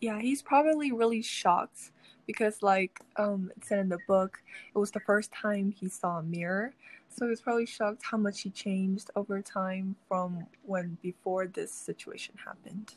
Yeah, 0.00 0.20
he's 0.20 0.42
probably 0.42 0.92
really 0.92 1.22
shocked 1.22 1.90
because, 2.26 2.62
like 2.62 3.00
um, 3.16 3.50
it 3.56 3.64
said 3.64 3.78
in 3.80 3.88
the 3.88 3.98
book, 4.06 4.38
it 4.74 4.78
was 4.78 4.90
the 4.90 5.00
first 5.00 5.32
time 5.32 5.70
he 5.70 5.88
saw 5.88 6.18
a 6.18 6.22
mirror. 6.22 6.72
So 7.08 7.26
he 7.26 7.30
was 7.30 7.40
probably 7.40 7.66
shocked 7.66 8.02
how 8.10 8.18
much 8.18 8.40
he 8.42 8.50
changed 8.50 9.10
over 9.14 9.40
time 9.40 9.96
from 10.08 10.46
when 10.64 10.98
before 11.02 11.46
this 11.46 11.72
situation 11.72 12.34
happened. 12.44 12.94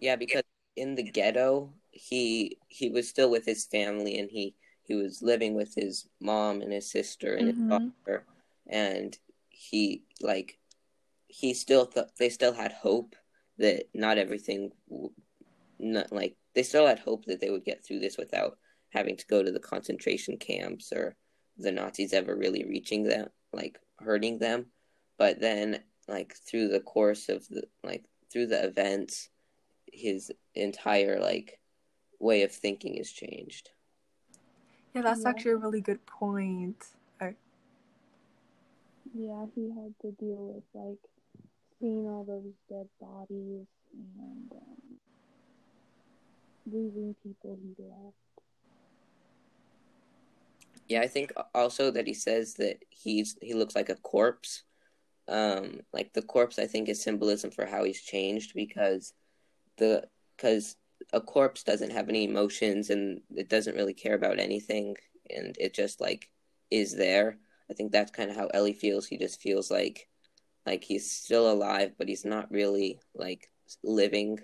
Yeah, 0.00 0.16
because 0.16 0.42
in 0.76 0.94
the 0.94 1.02
ghetto, 1.02 1.72
he 1.90 2.58
he 2.68 2.90
was 2.90 3.08
still 3.08 3.30
with 3.30 3.46
his 3.46 3.66
family 3.66 4.18
and 4.18 4.30
he 4.30 4.54
he 4.84 4.94
was 4.94 5.22
living 5.22 5.54
with 5.54 5.74
his 5.74 6.08
mom 6.20 6.60
and 6.62 6.72
his 6.72 6.90
sister 6.90 7.34
and 7.34 7.48
Mhm. 7.48 7.48
his 7.48 7.58
father 8.06 8.24
and 8.68 9.18
he 9.48 10.04
like 10.20 10.58
he 11.28 11.54
still 11.54 11.84
thought 11.84 12.16
they 12.18 12.28
still 12.30 12.52
had 12.54 12.72
hope 12.72 13.16
that 13.58 13.88
not 13.94 14.18
everything 14.18 14.72
not 15.78 16.12
like 16.12 16.36
they 16.54 16.62
still 16.62 16.86
had 16.86 16.98
hope 16.98 17.24
that 17.26 17.40
they 17.40 17.50
would 17.50 17.64
get 17.64 17.84
through 17.84 18.00
this 18.00 18.16
without 18.18 18.58
having 18.90 19.16
to 19.16 19.26
go 19.26 19.42
to 19.42 19.52
the 19.52 19.60
concentration 19.60 20.36
camps 20.38 20.92
or 20.92 21.14
the 21.58 21.72
Nazis 21.72 22.12
ever 22.12 22.36
really 22.36 22.64
reaching 22.64 23.04
them 23.04 23.28
like 23.52 23.78
hurting 23.98 24.38
them 24.38 24.66
but 25.18 25.40
then 25.40 25.82
like 26.06 26.34
through 26.48 26.68
the 26.68 26.80
course 26.80 27.28
of 27.28 27.46
the 27.48 27.62
like 27.82 28.04
through 28.32 28.46
the 28.46 28.64
events 28.64 29.28
his 29.92 30.30
entire 30.54 31.18
like 31.20 31.60
way 32.20 32.42
of 32.42 32.52
thinking 32.52 32.96
has 32.96 33.10
changed 33.10 33.70
Yeah, 34.94 35.02
that's 35.02 35.24
Yeah. 35.24 35.30
actually 35.30 35.52
a 35.52 35.56
really 35.56 35.80
good 35.80 36.04
point. 36.06 36.84
I, 37.20 37.34
Yeah, 39.14 39.46
he 39.54 39.70
had 39.70 39.94
to 40.02 40.12
deal 40.12 40.54
with 40.54 40.64
like 40.74 40.98
seeing 41.78 42.06
all 42.08 42.24
those 42.24 42.52
dead 42.68 42.88
bodies 43.00 43.66
and 43.92 44.52
um, 44.52 44.77
losing 46.72 47.14
people 47.22 47.58
he 47.62 47.74
loved. 47.82 48.14
Yeah, 50.88 51.02
I 51.02 51.06
think 51.06 51.32
also 51.54 51.90
that 51.90 52.06
he 52.06 52.14
says 52.14 52.54
that 52.54 52.78
he's 52.90 53.36
he 53.42 53.54
looks 53.54 53.76
like 53.76 53.88
a 53.90 53.94
corpse. 53.96 54.64
um 55.28 55.80
like 55.92 56.12
the 56.14 56.22
corpse 56.22 56.58
I 56.58 56.66
think 56.66 56.88
is 56.88 57.02
symbolism 57.02 57.50
for 57.50 57.66
how 57.66 57.84
he's 57.84 58.00
changed 58.02 58.52
because 58.54 59.12
the 59.78 60.08
because 60.36 60.76
a 61.12 61.20
corpse 61.20 61.62
doesn't 61.64 61.92
have 61.92 62.08
any 62.08 62.24
emotions 62.24 62.90
and 62.90 63.20
it 63.36 63.48
doesn't 63.48 63.76
really 63.76 63.94
care 63.94 64.14
about 64.14 64.38
anything 64.40 64.96
and 65.30 65.56
it 65.58 65.74
just 65.74 66.00
like 66.00 66.30
is 66.70 66.96
there. 66.96 67.38
I 67.70 67.74
think 67.74 67.92
that's 67.92 68.10
kind 68.10 68.30
of 68.30 68.36
how 68.36 68.46
Ellie 68.48 68.72
feels. 68.74 69.06
He 69.06 69.18
just 69.18 69.40
feels 69.42 69.70
like 69.70 70.08
like 70.66 70.84
he's 70.84 71.10
still 71.10 71.50
alive 71.50 71.92
but 71.98 72.08
he's 72.08 72.24
not 72.24 72.50
really 72.50 73.00
like 73.14 73.50
living 73.84 74.38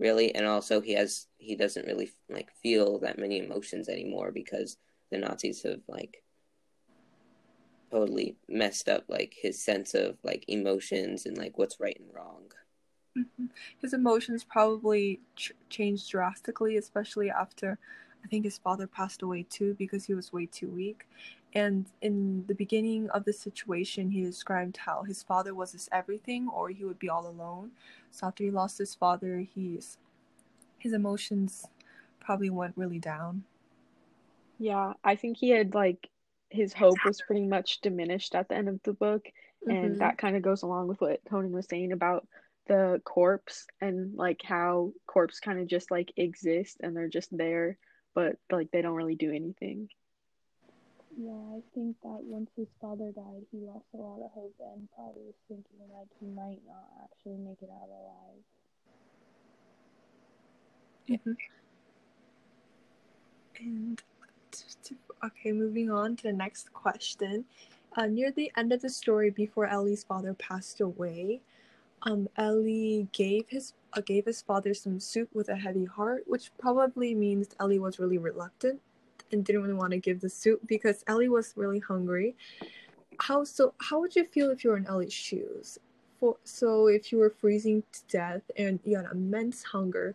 really 0.00 0.34
and 0.34 0.46
also 0.46 0.80
he 0.80 0.94
has 0.94 1.26
he 1.38 1.54
doesn't 1.54 1.86
really 1.86 2.10
like 2.28 2.50
feel 2.62 2.98
that 2.98 3.18
many 3.18 3.38
emotions 3.38 3.88
anymore 3.88 4.32
because 4.32 4.78
the 5.12 5.18
Nazis 5.18 5.62
have 5.62 5.82
like 5.86 6.24
totally 7.90 8.36
messed 8.48 8.88
up 8.88 9.04
like 9.08 9.34
his 9.40 9.62
sense 9.62 9.94
of 9.94 10.16
like 10.22 10.44
emotions 10.48 11.26
and 11.26 11.36
like 11.36 11.58
what's 11.58 11.78
right 11.78 11.98
and 12.00 12.14
wrong. 12.14 12.50
Mm-hmm. 13.18 13.46
His 13.80 13.92
emotions 13.92 14.44
probably 14.44 15.20
ch- 15.36 15.52
changed 15.68 16.10
drastically, 16.10 16.76
especially 16.76 17.30
after 17.30 17.78
I 18.24 18.28
think 18.28 18.44
his 18.44 18.58
father 18.58 18.86
passed 18.86 19.22
away 19.22 19.44
too 19.50 19.74
because 19.78 20.04
he 20.04 20.14
was 20.14 20.32
way 20.32 20.46
too 20.46 20.68
weak. 20.68 21.06
And 21.54 21.86
in 22.00 22.46
the 22.46 22.54
beginning 22.54 23.10
of 23.10 23.24
the 23.24 23.32
situation, 23.32 24.10
he 24.10 24.22
described 24.22 24.78
how 24.78 25.02
his 25.04 25.22
father 25.22 25.54
was 25.54 25.72
his 25.72 25.88
everything, 25.92 26.48
or 26.48 26.68
he 26.70 26.84
would 26.84 26.98
be 26.98 27.08
all 27.08 27.26
alone. 27.26 27.72
So 28.10 28.28
after 28.28 28.44
he 28.44 28.50
lost 28.50 28.78
his 28.78 28.94
father, 28.94 29.40
he's 29.40 29.98
his 30.78 30.92
emotions 30.94 31.66
probably 32.20 32.50
went 32.50 32.76
really 32.76 32.98
down. 33.00 33.44
Yeah, 34.58 34.94
I 35.04 35.16
think 35.16 35.38
he 35.38 35.50
had 35.50 35.74
like 35.74 36.08
his 36.50 36.72
hope 36.72 37.04
was 37.04 37.22
pretty 37.22 37.46
much 37.46 37.80
diminished 37.80 38.34
at 38.34 38.48
the 38.48 38.56
end 38.56 38.68
of 38.68 38.80
the 38.82 38.92
book, 38.92 39.24
and 39.68 39.98
Mhm. 39.98 40.00
that 40.00 40.18
kind 40.18 40.36
of 40.36 40.42
goes 40.42 40.62
along 40.62 40.88
with 40.88 41.00
what 41.00 41.20
Tony 41.28 41.48
was 41.50 41.66
saying 41.68 41.92
about 41.92 42.26
the 42.66 43.00
corpse 43.04 43.66
and 43.80 44.14
like 44.14 44.42
how 44.42 44.92
corpse 45.06 45.40
kind 45.40 45.58
of 45.60 45.66
just 45.66 45.90
like 45.90 46.12
exist 46.16 46.78
and 46.80 46.96
they're 46.96 47.08
just 47.08 47.36
there, 47.36 47.78
but 48.14 48.36
like 48.50 48.70
they 48.70 48.82
don't 48.82 48.94
really 48.96 49.16
do 49.16 49.32
anything. 49.32 49.88
Yeah, 51.16 51.54
I 51.54 51.62
think 51.74 52.00
that 52.02 52.24
once 52.24 52.50
his 52.56 52.66
father 52.80 53.12
died, 53.12 53.46
he 53.52 53.58
lost 53.58 53.86
a 53.94 53.98
lot 53.98 54.22
of 54.24 54.32
hope 54.32 54.54
and 54.58 54.90
probably 54.90 55.22
was 55.26 55.34
thinking 55.46 55.78
like 55.92 56.08
he 56.18 56.26
might 56.26 56.62
not 56.66 56.88
actually 57.04 57.36
make 57.36 57.62
it 57.62 57.70
out 57.70 57.88
alive. 57.88 58.42
Mhm. 61.08 61.36
And 63.58 64.02
okay, 65.24 65.52
moving 65.52 65.90
on 65.90 66.16
to 66.16 66.22
the 66.24 66.32
next 66.32 66.72
question. 66.72 67.44
Uh, 67.96 68.06
near 68.06 68.30
the 68.30 68.52
end 68.56 68.72
of 68.72 68.82
the 68.82 68.88
story, 68.88 69.30
before 69.30 69.66
Ellie's 69.66 70.04
father 70.04 70.34
passed 70.34 70.80
away, 70.80 71.40
um, 72.02 72.28
Ellie 72.36 73.08
gave 73.12 73.48
his 73.50 73.74
uh, 73.94 74.00
gave 74.02 74.26
his 74.26 74.42
father 74.42 74.74
some 74.74 75.00
soup 75.00 75.30
with 75.34 75.48
a 75.48 75.56
heavy 75.56 75.86
heart, 75.86 76.24
which 76.26 76.52
probably 76.58 77.14
means 77.14 77.50
Ellie 77.60 77.78
was 77.80 77.98
really 78.00 78.18
reluctant 78.18 78.80
and 79.32 79.44
didn't 79.44 79.62
really 79.62 79.74
want 79.74 79.92
to 79.92 79.98
give 79.98 80.20
the 80.20 80.28
soup 80.28 80.60
because 80.66 81.04
Ellie 81.06 81.28
was 81.28 81.54
really 81.56 81.78
hungry. 81.78 82.36
How 83.18 83.44
so? 83.44 83.74
How 83.78 84.00
would 84.00 84.16
you 84.16 84.24
feel 84.24 84.50
if 84.50 84.64
you 84.64 84.70
were 84.70 84.76
in 84.76 84.86
Ellie's 84.86 85.12
shoes? 85.12 85.78
For 86.18 86.36
so, 86.44 86.86
if 86.86 87.12
you 87.12 87.18
were 87.18 87.30
freezing 87.30 87.82
to 87.92 88.00
death 88.08 88.42
and 88.56 88.80
you 88.84 88.96
had 88.96 89.06
immense 89.10 89.62
hunger, 89.62 90.14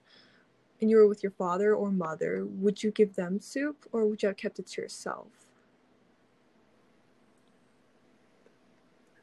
and 0.82 0.90
you 0.90 0.98
were 0.98 1.08
with 1.08 1.24
your 1.24 1.32
father 1.32 1.74
or 1.74 1.92
mother, 1.92 2.46
would 2.46 2.84
you 2.84 2.92
give 2.92 3.16
them 3.16 3.40
soup 3.40 3.86
or 3.92 4.06
would 4.06 4.22
you 4.22 4.28
have 4.28 4.38
kept 4.38 4.60
it 4.60 4.68
to 4.68 4.82
yourself? 4.82 5.28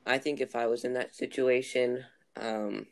I 0.04 0.18
think 0.18 0.40
if 0.40 0.56
I 0.56 0.66
was 0.66 0.84
in 0.84 0.94
that 0.94 1.14
situation, 1.14 2.04
um, 2.36 2.86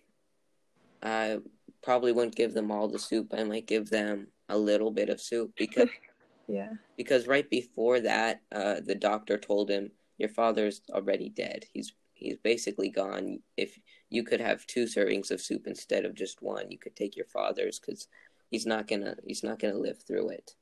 I 1.02 1.38
probably 1.82 2.12
wouldn't 2.12 2.36
give 2.36 2.54
them 2.54 2.70
all 2.70 2.88
the 2.88 2.98
soup. 2.98 3.34
I 3.36 3.42
might 3.44 3.66
give 3.66 3.90
them 3.90 4.28
a 4.48 4.56
little 4.56 4.90
bit 4.90 5.08
of 5.08 5.20
soup 5.20 5.52
because 5.56 5.88
Yeah. 6.50 6.72
because 6.96 7.26
right 7.26 7.48
before 7.48 8.00
that, 8.00 8.42
uh, 8.52 8.80
the 8.80 8.94
doctor 8.94 9.38
told 9.38 9.70
him 9.70 9.90
your 10.18 10.28
father's 10.28 10.82
already 10.90 11.28
dead. 11.28 11.64
He's 11.72 11.92
he's 12.12 12.36
basically 12.36 12.90
gone. 12.90 13.40
If 13.56 13.78
you 14.10 14.22
could 14.22 14.40
have 14.40 14.66
two 14.66 14.84
servings 14.84 15.30
of 15.30 15.40
soup 15.40 15.66
instead 15.66 16.04
of 16.04 16.14
just 16.14 16.42
one, 16.42 16.70
you 16.70 16.78
could 16.78 16.94
take 16.94 17.16
your 17.16 17.26
father's 17.26 17.78
because 17.78 18.08
he's 18.50 18.66
not 18.66 18.86
gonna 18.86 19.16
he's 19.24 19.42
not 19.42 19.58
gonna 19.58 19.78
live 19.78 20.02
through 20.02 20.30
it. 20.30 20.54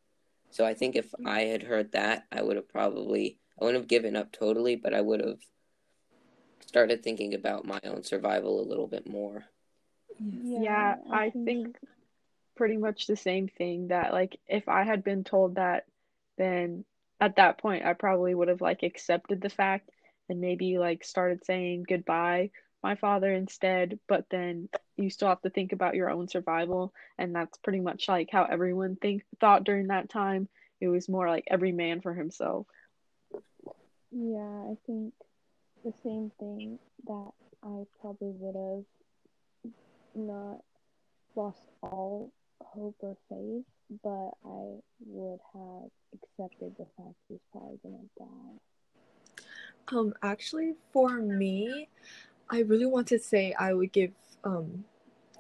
So 0.51 0.65
I 0.65 0.75
think 0.75 0.97
if 0.97 1.13
I 1.27 1.43
had 1.43 1.63
heard 1.63 1.93
that, 1.93 2.27
I 2.33 2.43
would 2.43 2.57
have 2.57 2.69
probably 2.69 3.39
I 3.61 3.65
wouldn't 3.65 3.83
have 3.83 3.89
given 3.89 4.17
up 4.17 4.33
totally, 4.33 4.77
but 4.77 4.95
I 4.95 5.01
would 5.01 5.21
have 5.21 5.41
started 6.65 7.03
thinking 7.03 7.35
about 7.35 7.65
my 7.65 7.81
own 7.85 8.05
survival 8.05 8.61
a 8.61 8.69
little 8.69 8.87
bit 8.87 9.09
more. 9.09 9.45
Yes. 10.21 10.63
Yeah, 10.63 10.97
I 11.11 11.31
think 11.31 11.77
pretty 12.59 12.77
much 12.77 13.07
the 13.07 13.17
same 13.17 13.49
thing 13.49 13.89
that 13.89 14.13
like 14.13 14.39
if 14.47 14.69
I 14.69 14.83
had 14.83 15.03
been 15.05 15.25
told 15.25 15.55
that 15.55 15.87
then 16.37 16.85
at 17.21 17.37
that 17.37 17.59
point 17.59 17.87
I 17.87 17.95
probably 17.95 18.35
would 18.35 18.49
have 18.49 18.61
like 18.61 18.83
accepted 18.83 19.41
the 19.41 19.49
fact 19.51 19.91
and 20.29 20.41
maybe 20.41 20.79
like 20.79 21.05
started 21.05 21.45
saying 21.45 21.87
goodbye 21.89 22.51
my 22.83 22.95
father 22.95 23.33
instead. 23.33 23.99
But 24.09 24.27
then 24.31 24.69
you 24.97 25.11
still 25.11 25.29
have 25.29 25.43
to 25.43 25.51
think 25.51 25.73
about 25.73 25.95
your 25.95 26.11
own 26.11 26.29
survival. 26.29 26.93
And 27.19 27.35
that's 27.35 27.59
pretty 27.59 27.81
much 27.81 28.09
like 28.09 28.29
how 28.31 28.45
everyone 28.45 28.97
think 28.97 29.23
thought 29.41 29.65
during 29.65 29.89
that 29.89 30.09
time. 30.09 30.49
It 30.81 30.89
was 30.89 31.09
more 31.09 31.29
like 31.29 31.45
every 31.49 31.73
man 31.73 32.01
for 32.01 32.15
himself. 32.15 32.67
Yeah, 34.13 34.71
I 34.71 34.77
think 34.87 35.13
the 35.85 35.93
same 36.03 36.31
thing 36.39 36.79
that 37.07 37.33
I 37.63 37.85
probably 38.01 38.33
would 38.39 38.85
have 39.65 39.73
not 40.15 40.63
lost 41.35 41.63
all 41.83 42.33
hope 42.61 42.97
or 43.01 43.17
faith, 43.29 43.65
but 44.03 44.31
I 44.45 44.79
would 45.07 45.41
have 45.55 45.91
accepted 46.15 46.75
the 46.79 46.87
fact 46.97 47.15
he's 47.29 47.39
probably 47.53 47.79
gonna 47.83 47.99
die. 48.19 48.59
Um, 49.91 50.15
actually, 50.23 50.75
for 50.93 51.11
me, 51.19 51.89
I 52.51 52.61
really 52.61 52.87
want 52.87 53.07
to 53.09 53.19
say 53.19 53.55
I 53.59 53.73
would 53.73 53.93
give 53.93 54.13
um 54.45 54.85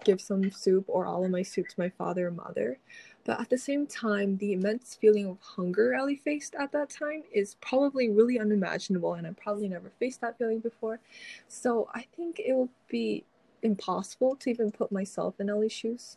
give 0.05 0.21
some 0.21 0.51
soup 0.51 0.85
or 0.89 1.07
all 1.07 1.25
of 1.25 1.31
my 1.31 1.43
soup 1.43 1.69
to 1.69 1.75
my 1.79 1.89
father 1.91 2.29
or 2.29 2.31
mother. 2.31 2.79
But 3.25 3.41
at 3.41 3.51
the 3.51 3.59
same 3.59 3.87
time, 3.87 4.39
the 4.39 4.53
immense 4.55 4.97
feeling 4.99 5.27
of 5.27 5.39
hunger 5.41 5.93
Ellie 5.93 6.17
faced 6.17 6.55
at 6.55 6.73
that 6.73 6.89
time 6.89 7.25
is 7.33 7.57
probably 7.61 8.09
really 8.09 8.39
unimaginable, 8.39 9.15
and 9.15 9.27
I 9.27 9.33
probably 9.33 9.69
never 9.69 9.91
faced 9.99 10.21
that 10.23 10.39
feeling 10.39 10.61
before. 10.61 11.01
So 11.47 11.89
I 11.95 12.07
think 12.17 12.41
it 12.41 12.55
would 12.55 12.71
be 12.89 13.25
impossible 13.63 14.37
to 14.37 14.51
even 14.51 14.71
put 14.71 14.91
myself 14.93 15.35
in 15.41 15.51
Ellie's 15.51 15.73
shoes. 15.73 16.17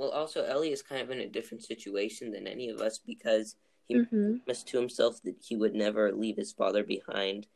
Well, 0.00 0.12
also 0.12 0.46
Ellie 0.46 0.72
is 0.72 0.80
kind 0.80 1.02
of 1.02 1.10
in 1.10 1.20
a 1.20 1.28
different 1.28 1.62
situation 1.62 2.32
than 2.32 2.46
any 2.46 2.70
of 2.70 2.80
us 2.80 2.98
because 3.06 3.56
he 3.86 3.96
Mm-hmm. 3.96 4.36
promised 4.46 4.68
to 4.68 4.78
himself 4.78 5.20
that 5.24 5.34
he 5.42 5.56
would 5.56 5.74
never 5.74 6.10
leave 6.10 6.36
his 6.38 6.52
father 6.52 6.82
behind. 6.82 7.46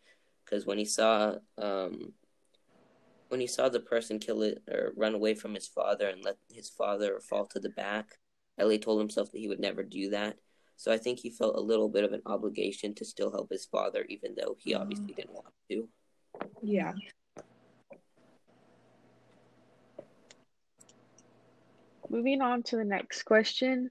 Because 0.45 0.67
when 0.67 0.77
he 0.77 0.85
saw, 0.85 1.37
um, 1.57 2.13
when 3.29 3.41
he 3.41 3.47
saw 3.47 3.71
the 3.71 3.81
person 3.81 4.19
kill 4.19 4.43
it 4.43 4.63
or 4.71 4.93
run 4.95 5.15
away 5.15 5.35
from 5.35 5.55
his 5.55 5.67
father 5.67 6.07
and 6.07 6.23
let 6.23 6.37
his 6.53 6.69
father 6.69 7.19
fall 7.19 7.47
to 7.47 7.59
the 7.61 7.71
back, 7.71 8.19
Ellie 8.59 8.79
told 8.79 9.01
himself 9.01 9.33
that 9.33 9.39
he 9.39 9.49
would 9.49 9.59
never 9.59 9.83
do 9.83 10.11
that. 10.11 10.37
So 10.77 10.93
I 10.93 10.99
think 10.99 11.21
he 11.21 11.31
felt 11.31 11.57
a 11.57 11.61
little 11.63 11.89
bit 11.89 12.05
of 12.05 12.13
an 12.13 12.21
obligation 12.27 12.95
to 12.97 13.07
still 13.07 13.31
help 13.31 13.49
his 13.51 13.65
father, 13.65 14.05
even 14.11 14.35
though 14.37 14.55
he 14.59 14.75
obviously 14.75 15.15
didn't 15.15 15.33
want 15.33 15.55
to. 15.71 15.89
yeah 16.63 16.93
moving 22.11 22.41
on 22.41 22.63
to 22.65 22.77
the 22.77 22.85
next 22.85 23.23
question. 23.23 23.91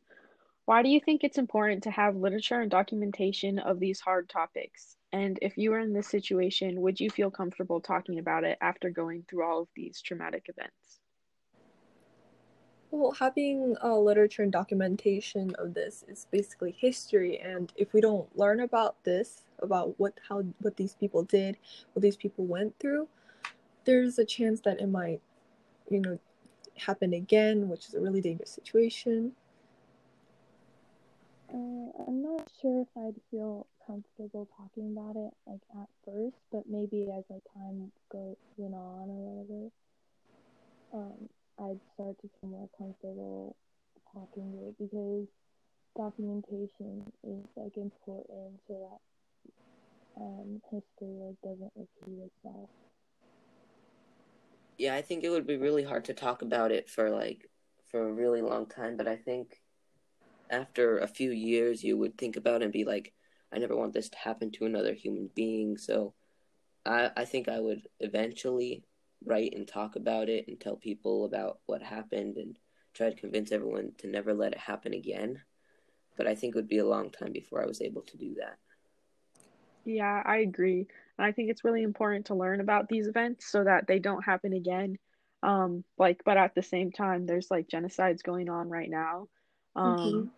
Why 0.66 0.82
do 0.82 0.90
you 0.90 1.00
think 1.00 1.24
it's 1.24 1.38
important 1.38 1.84
to 1.84 1.92
have 1.92 2.16
literature 2.16 2.62
and 2.62 2.72
documentation 2.72 3.60
of 3.60 3.80
these 3.80 4.00
hard 4.00 4.30
topics? 4.30 4.96
And 5.12 5.38
if 5.42 5.58
you 5.58 5.72
were 5.72 5.80
in 5.80 5.94
this 5.94 6.08
situation 6.08 6.82
would 6.82 7.00
you 7.00 7.10
feel 7.10 7.30
comfortable 7.30 7.82
talking 7.82 8.20
about 8.20 8.44
it 8.44 8.58
after 8.62 8.90
going 8.90 9.26
through 9.28 9.44
all 9.44 9.62
of 9.62 9.68
these 9.76 10.02
traumatic 10.02 10.46
events? 10.48 11.00
Well, 12.92 13.12
having 13.12 13.76
uh, 13.84 13.98
literature 13.98 14.44
and 14.44 14.52
documentation 14.52 15.56
of 15.56 15.74
this 15.74 16.06
is 16.08 16.28
basically 16.32 16.76
history, 16.78 17.40
and 17.40 17.74
if 17.76 17.92
we 17.92 18.02
don't 18.02 18.28
learn 18.38 18.60
about 18.60 19.04
this, 19.04 19.46
about 19.60 20.00
what 20.00 20.20
how 20.30 20.44
what 20.62 20.78
these 20.78 20.94
people 20.94 21.24
did, 21.24 21.58
what 21.94 22.04
these 22.04 22.16
people 22.16 22.46
went 22.46 22.78
through, 22.78 23.08
there's 23.86 24.20
a 24.20 24.26
chance 24.26 24.62
that 24.62 24.80
it 24.80 24.90
might, 24.90 25.22
you 25.90 26.02
know, 26.02 26.20
happen 26.78 27.14
again, 27.14 27.70
which 27.70 27.88
is 27.88 27.94
a 27.94 28.02
really 28.02 28.22
dangerous 28.22 28.52
situation. 28.52 29.34
Uh, 31.54 31.92
I'm 32.08 32.22
not 32.24 32.50
sure 32.62 32.82
if 32.82 32.88
I'd 32.98 33.22
feel 33.32 33.68
comfortable 33.86 34.48
talking 34.58 34.92
about 34.98 35.16
it 35.16 35.34
like 35.46 35.62
at 35.82 35.90
first, 36.06 36.38
but 36.52 36.64
maybe 36.70 37.10
as 37.12 37.24
like 37.30 37.44
time 37.54 37.92
go 38.12 38.38
went 38.58 38.74
on 38.74 39.10
or 39.10 39.20
whatever, 39.22 39.70
um, 40.94 41.30
I'd 41.60 41.80
start 41.94 42.18
to 42.22 42.30
feel 42.40 42.50
more 42.50 42.70
comfortable 42.78 43.56
talking 44.14 44.52
to 44.54 44.70
it 44.70 44.76
because 44.80 45.28
documentation 45.96 47.12
is 47.24 47.46
like 47.56 47.78
important 47.78 48.60
so 48.68 48.90
that 48.90 50.22
um, 50.22 50.62
history 50.72 51.16
like 51.22 51.40
doesn't 51.44 51.74
repeat 51.76 52.30
itself. 52.30 52.70
Yeah, 54.78 54.96
I 54.96 55.02
think 55.02 55.24
it 55.24 55.30
would 55.30 55.48
be 55.48 55.58
really 55.58 55.84
hard 55.84 56.06
to 56.06 56.14
talk 56.14 56.42
about 56.42 56.72
it 56.72 56.90
for 56.90 57.10
like 57.10 57.50
for 57.92 58.08
a 58.08 58.14
really 58.14 58.42
long 58.42 58.66
time, 58.68 58.98
but 58.98 59.08
I 59.08 59.16
think 59.16 59.62
after 60.50 61.00
a 61.00 61.08
few 61.08 61.32
years 61.32 61.84
you 61.84 61.98
would 61.98 62.18
think 62.18 62.36
about 62.38 62.64
and 62.64 62.72
be 62.74 62.86
like, 62.86 63.14
I 63.52 63.60
never 63.60 63.76
want 63.76 63.94
this 63.94 64.10
to 64.10 64.18
happen 64.18 64.52
to 64.54 64.66
another 64.66 64.94
human 64.94 65.30
being. 65.36 65.78
So 65.78 66.14
I 66.86 67.12
I 67.18 67.26
think 67.26 67.48
I 67.50 67.60
would 67.60 67.88
eventually 68.00 68.84
write 69.26 69.54
and 69.56 69.68
talk 69.68 69.96
about 69.96 70.30
it 70.30 70.48
and 70.48 70.60
tell 70.60 70.76
people 70.78 71.26
about 71.26 71.60
what 71.68 71.82
happened 71.84 72.38
and 72.38 72.58
try 72.94 73.10
to 73.10 73.16
convince 73.16 73.52
everyone 73.52 73.94
to 74.00 74.08
never 74.08 74.34
let 74.34 74.54
it 74.54 74.60
happen 74.60 74.94
again. 74.94 75.44
But 76.18 76.28
I 76.28 76.36
think 76.36 76.56
it 76.56 76.60
would 76.60 76.68
be 76.70 76.80
a 76.80 76.86
long 76.88 77.12
time 77.12 77.34
before 77.34 77.64
I 77.64 77.68
was 77.68 77.82
able 77.82 78.04
to 78.04 78.18
do 78.18 78.36
that. 78.40 78.58
Yeah, 79.86 80.22
I 80.26 80.38
agree. 80.38 80.88
And 81.18 81.26
I 81.26 81.32
think 81.32 81.50
it's 81.50 81.64
really 81.64 81.84
important 81.84 82.28
to 82.28 82.36
learn 82.36 82.62
about 82.62 82.88
these 82.88 83.08
events 83.08 83.52
so 83.52 83.64
that 83.64 83.88
they 83.88 84.00
don't 84.00 84.24
happen 84.24 84.54
again. 84.54 84.98
Um, 85.42 85.84
like, 85.98 86.22
but 86.24 86.38
at 86.38 86.56
the 86.56 86.64
same 86.64 86.92
time, 86.92 87.26
there's 87.26 87.52
like 87.52 87.68
genocides 87.68 88.24
going 88.24 88.50
on 88.50 88.70
right 88.70 88.90
now. 88.90 89.28
Um, 89.76 90.30
Mhm. 90.30 90.32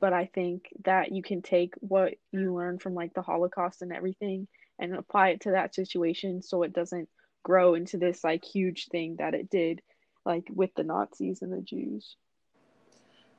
but 0.00 0.12
I 0.12 0.26
think 0.26 0.68
that 0.84 1.12
you 1.12 1.22
can 1.22 1.42
take 1.42 1.74
what 1.76 2.14
you 2.32 2.54
learn 2.54 2.78
from 2.78 2.94
like 2.94 3.14
the 3.14 3.22
Holocaust 3.22 3.82
and 3.82 3.92
everything 3.92 4.48
and 4.78 4.94
apply 4.94 5.30
it 5.30 5.40
to 5.42 5.52
that 5.52 5.74
situation 5.74 6.42
so 6.42 6.62
it 6.62 6.72
doesn't 6.72 7.08
grow 7.44 7.74
into 7.74 7.98
this 7.98 8.24
like 8.24 8.44
huge 8.44 8.86
thing 8.88 9.16
that 9.16 9.34
it 9.34 9.50
did, 9.50 9.82
like 10.24 10.44
with 10.50 10.74
the 10.74 10.84
Nazis 10.84 11.42
and 11.42 11.52
the 11.52 11.62
Jews. 11.62 12.16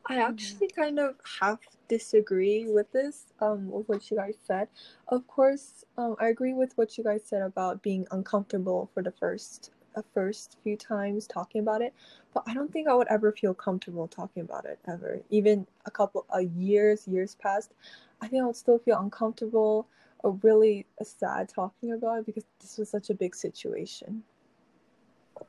I 0.09 0.17
actually 0.17 0.67
kind 0.69 0.99
of 0.99 1.15
half 1.39 1.59
disagree 1.87 2.67
with 2.67 2.91
this, 2.91 3.31
um, 3.39 3.69
with 3.69 3.87
what 3.87 4.09
you 4.11 4.17
guys 4.17 4.35
said. 4.43 4.67
Of 5.07 5.27
course, 5.27 5.85
um, 5.97 6.15
I 6.19 6.27
agree 6.29 6.53
with 6.53 6.77
what 6.77 6.97
you 6.97 7.03
guys 7.03 7.23
said 7.25 7.43
about 7.43 7.81
being 7.83 8.07
uncomfortable 8.11 8.89
for 8.93 9.03
the 9.03 9.11
first, 9.11 9.71
the 9.95 10.03
first 10.13 10.57
few 10.63 10.75
times 10.75 11.27
talking 11.27 11.61
about 11.61 11.81
it. 11.81 11.93
But 12.33 12.43
I 12.47 12.53
don't 12.55 12.73
think 12.73 12.87
I 12.87 12.95
would 12.95 13.07
ever 13.07 13.31
feel 13.31 13.53
comfortable 13.53 14.07
talking 14.07 14.41
about 14.41 14.65
it 14.65 14.79
ever. 14.87 15.21
Even 15.29 15.67
a 15.85 15.91
couple 15.91 16.25
of 16.31 16.43
years, 16.53 17.07
years 17.07 17.35
past, 17.35 17.73
I 18.21 18.27
think 18.27 18.41
I 18.41 18.47
would 18.47 18.55
still 18.55 18.79
feel 18.79 18.99
uncomfortable 18.99 19.87
or 20.23 20.31
really 20.43 20.87
sad 21.03 21.49
talking 21.49 21.93
about 21.93 22.19
it 22.19 22.25
because 22.25 22.45
this 22.59 22.77
was 22.77 22.89
such 22.89 23.09
a 23.11 23.13
big 23.13 23.35
situation. 23.35 24.23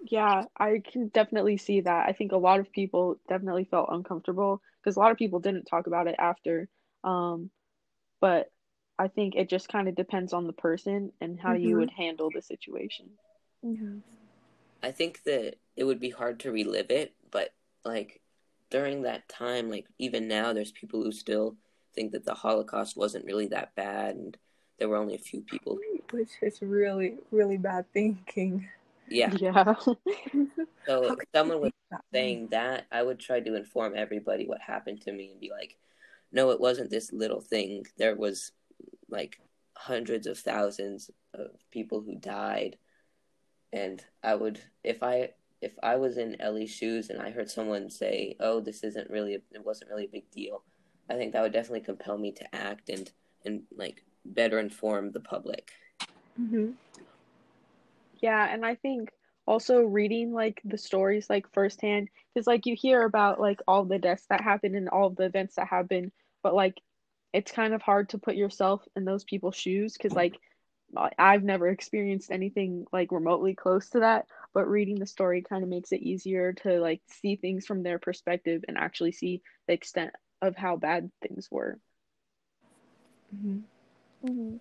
Yeah, 0.04 0.44
I 0.56 0.82
can 0.84 1.08
definitely 1.08 1.56
see 1.56 1.82
that. 1.82 2.08
I 2.08 2.12
think 2.12 2.32
a 2.32 2.36
lot 2.36 2.60
of 2.60 2.72
people 2.72 3.18
definitely 3.28 3.64
felt 3.64 3.90
uncomfortable 3.92 4.62
because 4.82 4.96
a 4.96 5.00
lot 5.00 5.12
of 5.12 5.18
people 5.18 5.40
didn't 5.40 5.64
talk 5.66 5.86
about 5.86 6.06
it 6.06 6.16
after. 6.18 6.68
Um, 7.04 7.50
but 8.20 8.50
I 8.98 9.08
think 9.08 9.34
it 9.34 9.48
just 9.48 9.68
kind 9.68 9.88
of 9.88 9.94
depends 9.94 10.32
on 10.32 10.46
the 10.46 10.52
person 10.52 11.12
and 11.20 11.40
how 11.40 11.52
you 11.54 11.76
Mhm. 11.76 11.78
would 11.78 11.90
handle 11.90 12.30
the 12.30 12.42
situation. 12.42 13.10
Mm-hmm. 13.64 13.98
I 14.82 14.90
think 14.90 15.22
that 15.24 15.56
it 15.76 15.84
would 15.84 16.00
be 16.00 16.10
hard 16.10 16.40
to 16.40 16.52
relive 16.52 16.90
it, 16.90 17.14
but 17.30 17.54
like 17.84 18.20
during 18.70 19.02
that 19.02 19.28
time, 19.28 19.70
like 19.70 19.86
even 19.98 20.28
now, 20.28 20.52
there's 20.52 20.72
people 20.72 21.02
who 21.02 21.12
still 21.12 21.56
think 21.94 22.12
that 22.12 22.24
the 22.24 22.34
Holocaust 22.34 22.96
wasn't 22.96 23.24
really 23.24 23.46
that 23.48 23.74
bad, 23.74 24.16
and 24.16 24.36
there 24.78 24.88
were 24.88 24.96
only 24.96 25.14
a 25.14 25.18
few 25.18 25.42
people. 25.42 25.78
Which 26.10 26.30
is 26.42 26.62
really, 26.62 27.18
really 27.30 27.56
bad 27.56 27.90
thinking. 27.92 28.68
Yeah. 29.10 29.32
Yeah. 29.32 29.74
So 30.86 31.04
if 31.04 31.18
someone 31.34 31.60
was 31.60 31.72
saying 32.12 32.48
that, 32.50 32.86
I 32.90 33.02
would 33.02 33.20
try 33.20 33.40
to 33.40 33.54
inform 33.54 33.92
everybody 33.94 34.46
what 34.46 34.60
happened 34.60 35.02
to 35.02 35.12
me 35.12 35.30
and 35.30 35.38
be 35.40 35.50
like, 35.50 35.76
no, 36.32 36.50
it 36.50 36.60
wasn't 36.60 36.90
this 36.90 37.12
little 37.12 37.40
thing. 37.40 37.86
There 37.96 38.16
was 38.16 38.52
like 39.08 39.40
hundreds 39.76 40.26
of 40.26 40.38
thousands 40.38 41.10
of 41.34 41.48
people 41.70 42.00
who 42.00 42.16
died, 42.16 42.76
and 43.72 44.04
I 44.22 44.34
would 44.34 44.60
if 44.82 45.02
I 45.02 45.30
if 45.60 45.72
I 45.82 45.96
was 45.96 46.16
in 46.16 46.40
Ellie's 46.40 46.70
shoes 46.70 47.10
and 47.10 47.20
I 47.20 47.30
heard 47.30 47.50
someone 47.50 47.90
say, 47.90 48.36
"Oh, 48.40 48.60
this 48.60 48.82
isn't 48.82 49.10
really 49.10 49.34
a, 49.34 49.40
it 49.52 49.64
wasn't 49.64 49.90
really 49.90 50.04
a 50.06 50.08
big 50.08 50.30
deal," 50.30 50.62
I 51.08 51.14
think 51.14 51.32
that 51.32 51.42
would 51.42 51.52
definitely 51.52 51.80
compel 51.80 52.16
me 52.16 52.32
to 52.32 52.54
act 52.54 52.88
and 52.88 53.10
and 53.44 53.62
like 53.76 54.04
better 54.24 54.58
inform 54.58 55.12
the 55.12 55.20
public. 55.20 55.72
Mhm. 56.40 56.74
Yeah, 58.20 58.46
and 58.52 58.64
I 58.64 58.74
think 58.76 59.10
also 59.46 59.80
reading 59.82 60.32
like 60.32 60.60
the 60.64 60.78
stories 60.78 61.28
like 61.28 61.50
firsthand 61.52 62.08
because 62.34 62.46
like 62.46 62.66
you 62.66 62.76
hear 62.76 63.02
about 63.02 63.40
like 63.40 63.60
all 63.66 63.84
the 63.84 63.98
deaths 63.98 64.26
that 64.30 64.42
happen 64.42 64.74
and 64.74 64.88
all 64.88 65.10
the 65.10 65.24
events 65.24 65.56
that 65.56 65.68
happen, 65.68 66.12
but 66.42 66.54
like 66.54 66.80
it's 67.32 67.52
kind 67.52 67.74
of 67.74 67.82
hard 67.82 68.10
to 68.10 68.18
put 68.18 68.36
yourself 68.36 68.86
in 68.96 69.04
those 69.04 69.24
people's 69.24 69.56
shoes 69.56 69.94
because 69.96 70.14
like 70.14 70.38
I- 70.96 71.12
I've 71.18 71.44
never 71.44 71.68
experienced 71.68 72.30
anything 72.30 72.86
like 72.92 73.12
remotely 73.12 73.54
close 73.54 73.90
to 73.90 74.00
that, 74.00 74.26
but 74.54 74.68
reading 74.68 74.98
the 74.98 75.06
story 75.06 75.42
kind 75.42 75.62
of 75.62 75.68
makes 75.70 75.92
it 75.92 76.02
easier 76.02 76.52
to 76.64 76.80
like 76.80 77.02
see 77.08 77.36
things 77.36 77.66
from 77.66 77.82
their 77.82 77.98
perspective 77.98 78.64
and 78.68 78.76
actually 78.78 79.12
see 79.12 79.42
the 79.68 79.74
extent 79.74 80.12
of 80.42 80.56
how 80.56 80.76
bad 80.76 81.10
things 81.22 81.48
were. 81.50 81.78
Mhm. 83.32 83.64
Mm-hmm. 84.24 84.56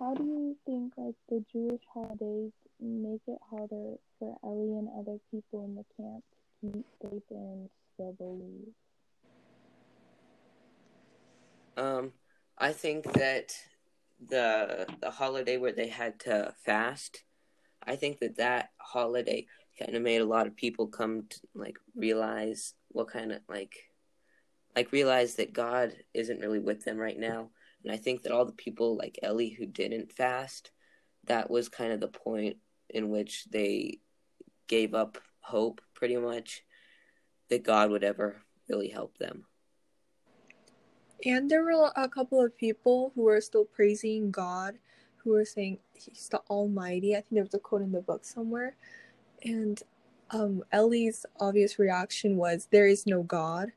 How 0.00 0.14
do 0.14 0.24
you 0.24 0.56
think 0.64 0.94
like 0.96 1.14
the 1.28 1.44
Jewish 1.52 1.82
holidays 1.92 2.52
make 2.80 3.20
it 3.26 3.38
harder 3.50 3.96
for 4.18 4.38
Ellie 4.42 4.78
and 4.78 4.88
other 4.98 5.18
people 5.30 5.66
in 5.66 5.74
the 5.74 5.84
camp 5.94 6.24
to 6.62 6.72
keep 6.72 6.86
faith 7.02 7.22
and 7.30 7.68
still 7.92 8.12
believe? 8.14 8.72
Um, 11.76 12.12
I 12.56 12.72
think 12.72 13.12
that 13.12 13.54
the 14.26 14.86
the 15.02 15.10
holiday 15.10 15.58
where 15.58 15.72
they 15.72 15.88
had 15.88 16.18
to 16.20 16.54
fast, 16.64 17.22
I 17.86 17.96
think 17.96 18.20
that 18.20 18.38
that 18.38 18.70
holiday 18.78 19.46
kind 19.78 19.94
of 19.94 20.02
made 20.02 20.22
a 20.22 20.26
lot 20.26 20.46
of 20.46 20.56
people 20.56 20.86
come 20.86 21.24
to 21.28 21.40
like 21.54 21.76
realize 21.94 22.72
what 22.88 23.08
kind 23.08 23.32
of 23.32 23.40
like 23.50 23.74
like 24.74 24.92
realize 24.92 25.34
that 25.34 25.52
God 25.52 25.94
isn't 26.14 26.40
really 26.40 26.58
with 26.58 26.86
them 26.86 26.96
right 26.96 27.18
now. 27.18 27.50
And 27.84 27.92
I 27.92 27.96
think 27.96 28.22
that 28.22 28.32
all 28.32 28.44
the 28.44 28.52
people 28.52 28.96
like 28.96 29.18
Ellie 29.22 29.50
who 29.50 29.66
didn't 29.66 30.12
fast, 30.12 30.70
that 31.24 31.50
was 31.50 31.68
kind 31.68 31.92
of 31.92 32.00
the 32.00 32.08
point 32.08 32.56
in 32.88 33.08
which 33.08 33.44
they 33.46 33.98
gave 34.68 34.94
up 34.94 35.18
hope 35.40 35.80
pretty 35.94 36.16
much 36.16 36.62
that 37.48 37.64
God 37.64 37.90
would 37.90 38.04
ever 38.04 38.42
really 38.68 38.88
help 38.88 39.18
them. 39.18 39.44
And 41.24 41.50
there 41.50 41.62
were 41.62 41.90
a 41.96 42.08
couple 42.08 42.42
of 42.42 42.56
people 42.56 43.12
who 43.14 43.22
were 43.22 43.40
still 43.40 43.64
praising 43.64 44.30
God, 44.30 44.78
who 45.18 45.30
were 45.30 45.44
saying 45.44 45.78
He's 45.92 46.28
the 46.30 46.38
Almighty. 46.48 47.14
I 47.14 47.20
think 47.20 47.32
there 47.32 47.42
was 47.42 47.52
a 47.52 47.58
quote 47.58 47.82
in 47.82 47.92
the 47.92 48.00
book 48.00 48.24
somewhere. 48.24 48.76
And 49.42 49.82
um, 50.30 50.62
Ellie's 50.72 51.26
obvious 51.38 51.78
reaction 51.78 52.36
was, 52.36 52.68
"There 52.70 52.86
is 52.86 53.06
no 53.06 53.22
God. 53.22 53.72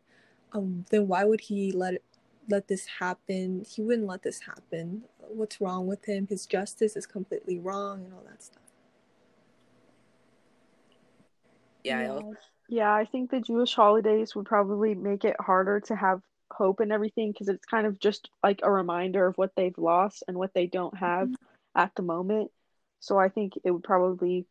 Um, 0.54 0.86
then 0.90 1.08
why 1.08 1.26
would 1.26 1.42
He 1.42 1.72
let 1.72 2.02
let 2.50 2.68
this 2.68 2.86
happen? 2.86 3.66
He 3.68 3.82
wouldn't 3.82 4.08
let 4.08 4.24
this 4.24 4.42
happen. 4.42 5.04
What's 5.20 5.62
wrong 5.62 5.88
with 5.88 6.06
him? 6.06 6.28
His 6.28 6.46
justice 6.46 6.96
is 6.96 7.06
completely 7.06 7.60
wrong, 7.60 8.06
and 8.06 8.14
all 8.14 8.24
that 8.28 8.44
stuff." 8.44 8.64
Yeah, 11.84 12.00
I 12.00 12.22
Yeah, 12.70 12.94
I 12.94 13.06
think 13.06 13.30
the 13.30 13.42
Jewish 13.42 13.74
holidays 13.74 14.36
would 14.36 14.46
probably 14.46 14.96
make 14.96 15.26
it 15.26 15.36
harder 15.40 15.80
to 15.82 15.96
have 15.96 16.22
hope 16.52 16.80
and 16.80 16.92
everything 16.92 17.32
because 17.32 17.50
it's 17.50 17.66
kind 17.66 17.86
of 17.86 18.00
just 18.00 18.30
like 18.44 18.60
a 18.64 18.72
reminder 18.72 19.26
of 19.28 19.38
what 19.38 19.52
they've 19.56 19.78
lost 19.78 20.24
and 20.28 20.38
what 20.38 20.54
they 20.54 20.68
don't 20.68 20.96
have 20.98 21.28
mm-hmm. 21.28 21.80
at 21.80 21.92
the 21.96 22.02
moment. 22.02 22.52
So 23.00 23.18
I 23.18 23.30
think 23.30 23.54
it 23.64 23.72
would 23.72 23.84
probably 23.84 24.46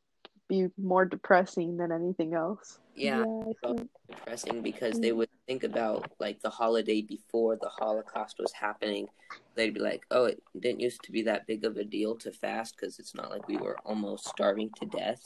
be 0.52 0.68
more 0.76 1.06
depressing 1.06 1.78
than 1.78 1.90
anything 1.90 2.34
else. 2.34 2.78
yeah. 2.94 3.22
I 3.22 3.52
think 3.66 3.88
depressing 4.10 4.60
because 4.60 5.00
they 5.00 5.10
mm. 5.10 5.16
would 5.16 5.30
think 5.46 5.64
about 5.64 6.10
like 6.20 6.42
the 6.42 6.50
holiday 6.50 7.00
before 7.00 7.56
the 7.56 7.70
Holocaust 7.70 8.36
was 8.38 8.52
happening. 8.52 9.06
They'd 9.54 9.72
be 9.72 9.80
like, 9.80 10.02
"Oh, 10.10 10.26
it 10.26 10.42
didn't 10.60 10.80
used 10.80 11.02
to 11.04 11.12
be 11.12 11.22
that 11.22 11.46
big 11.46 11.64
of 11.64 11.78
a 11.78 11.84
deal 11.84 12.16
to 12.16 12.30
fast 12.30 12.76
because 12.76 12.98
it's 12.98 13.14
not 13.14 13.30
like 13.30 13.48
we 13.48 13.56
were 13.56 13.78
almost 13.86 14.28
starving 14.28 14.70
to 14.76 14.86
death, 14.86 15.22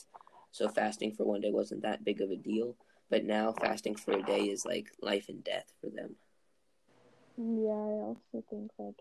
so 0.53 0.69
fasting 0.69 1.13
for 1.13 1.25
one 1.25 1.41
day 1.41 1.51
wasn't 1.51 1.83
that 1.83 2.05
big 2.05 2.21
of 2.21 2.31
a 2.31 2.37
deal." 2.37 2.77
But 3.11 3.25
now 3.25 3.53
fasting 3.53 3.97
for 3.97 4.13
a 4.13 4.23
day 4.23 4.45
is 4.45 4.65
like 4.65 4.87
life 5.03 5.29
and 5.29 5.43
death 5.43 5.73
for 5.81 5.91
them. 5.91 6.15
Yeah, 7.37 7.85
I 7.91 8.15
also 8.15 8.45
think 8.49 8.71
like 8.79 9.01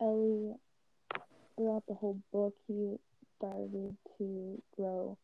Ellie 0.00 0.54
throughout 1.56 1.84
the 1.86 1.94
whole 1.94 2.18
book 2.32 2.54
he 2.66 2.96
started 3.36 3.96
to 4.18 4.62
grow 4.76 5.18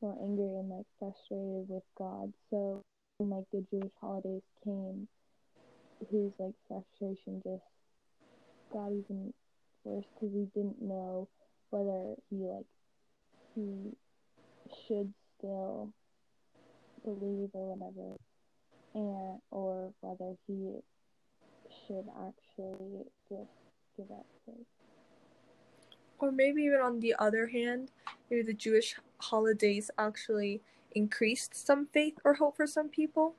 more 0.00 0.16
angry 0.22 0.56
and 0.58 0.68
like 0.68 0.86
frustrated 0.98 1.68
with 1.68 1.82
God. 1.96 2.32
So 2.50 2.82
when 3.18 3.30
like 3.30 3.44
the 3.52 3.64
Jewish 3.70 3.92
holidays 4.00 4.42
came, 4.64 5.08
his 6.10 6.32
like 6.38 6.54
frustration 6.68 7.42
just 7.44 7.64
got 8.72 8.88
even 8.92 9.32
worse 9.84 10.04
because 10.14 10.34
he 10.34 10.46
didn't 10.54 10.80
know 10.80 11.28
whether 11.70 12.14
he 12.30 12.36
like 12.36 12.66
he 13.54 13.92
should 14.86 15.12
still 15.38 15.92
believe 17.04 17.50
or 17.52 17.74
whatever, 17.74 18.16
and 18.94 19.40
or 19.50 19.92
whether 20.00 20.34
he 20.46 20.80
should 21.86 22.06
actually 22.26 23.04
just 23.28 23.50
give 23.96 24.10
up 24.10 24.26
faith. 24.46 24.77
Or 26.18 26.32
maybe 26.32 26.62
even 26.62 26.80
on 26.80 27.00
the 27.00 27.14
other 27.18 27.46
hand, 27.46 27.90
maybe 28.30 28.42
the 28.42 28.54
Jewish 28.54 28.96
holidays 29.18 29.90
actually 29.98 30.60
increased 30.92 31.54
some 31.54 31.86
faith 31.86 32.18
or 32.24 32.34
hope 32.34 32.56
for 32.56 32.66
some 32.66 32.88
people. 32.88 33.34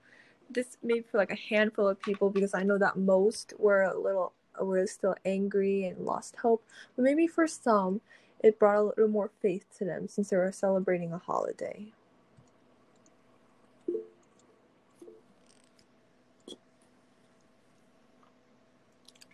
This 0.49 0.77
maybe 0.81 1.01
for 1.01 1.17
like 1.17 1.31
a 1.31 1.35
handful 1.35 1.87
of 1.87 2.01
people 2.01 2.29
because 2.29 2.53
I 2.53 2.63
know 2.63 2.77
that 2.77 2.97
most 2.97 3.53
were 3.57 3.83
a 3.83 3.99
little 3.99 4.33
were 4.59 4.85
still 4.87 5.15
angry 5.25 5.85
and 5.85 6.05
lost 6.05 6.37
hope. 6.37 6.63
But 6.95 7.03
maybe 7.03 7.27
for 7.27 7.47
some, 7.47 8.01
it 8.39 8.59
brought 8.59 8.77
a 8.77 8.83
little 8.83 9.07
more 9.07 9.31
faith 9.41 9.65
to 9.77 9.85
them 9.85 10.07
since 10.07 10.29
they 10.29 10.37
were 10.37 10.51
celebrating 10.51 11.13
a 11.13 11.17
holiday. 11.17 11.93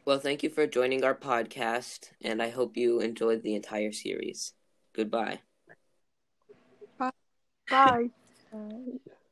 Well, 0.05 0.19
thank 0.19 0.43
you 0.43 0.51
for 0.51 0.67
joining 0.67 1.03
our 1.03 1.15
podcast, 1.15 2.11
and 2.21 2.39
I 2.39 2.49
hope 2.49 2.77
you 2.77 2.99
enjoyed 2.99 3.41
the 3.41 3.55
entire 3.55 3.91
series. 3.91 4.53
Goodbye. 4.93 5.39
Bye. 6.99 7.11
Bye. 7.71 8.09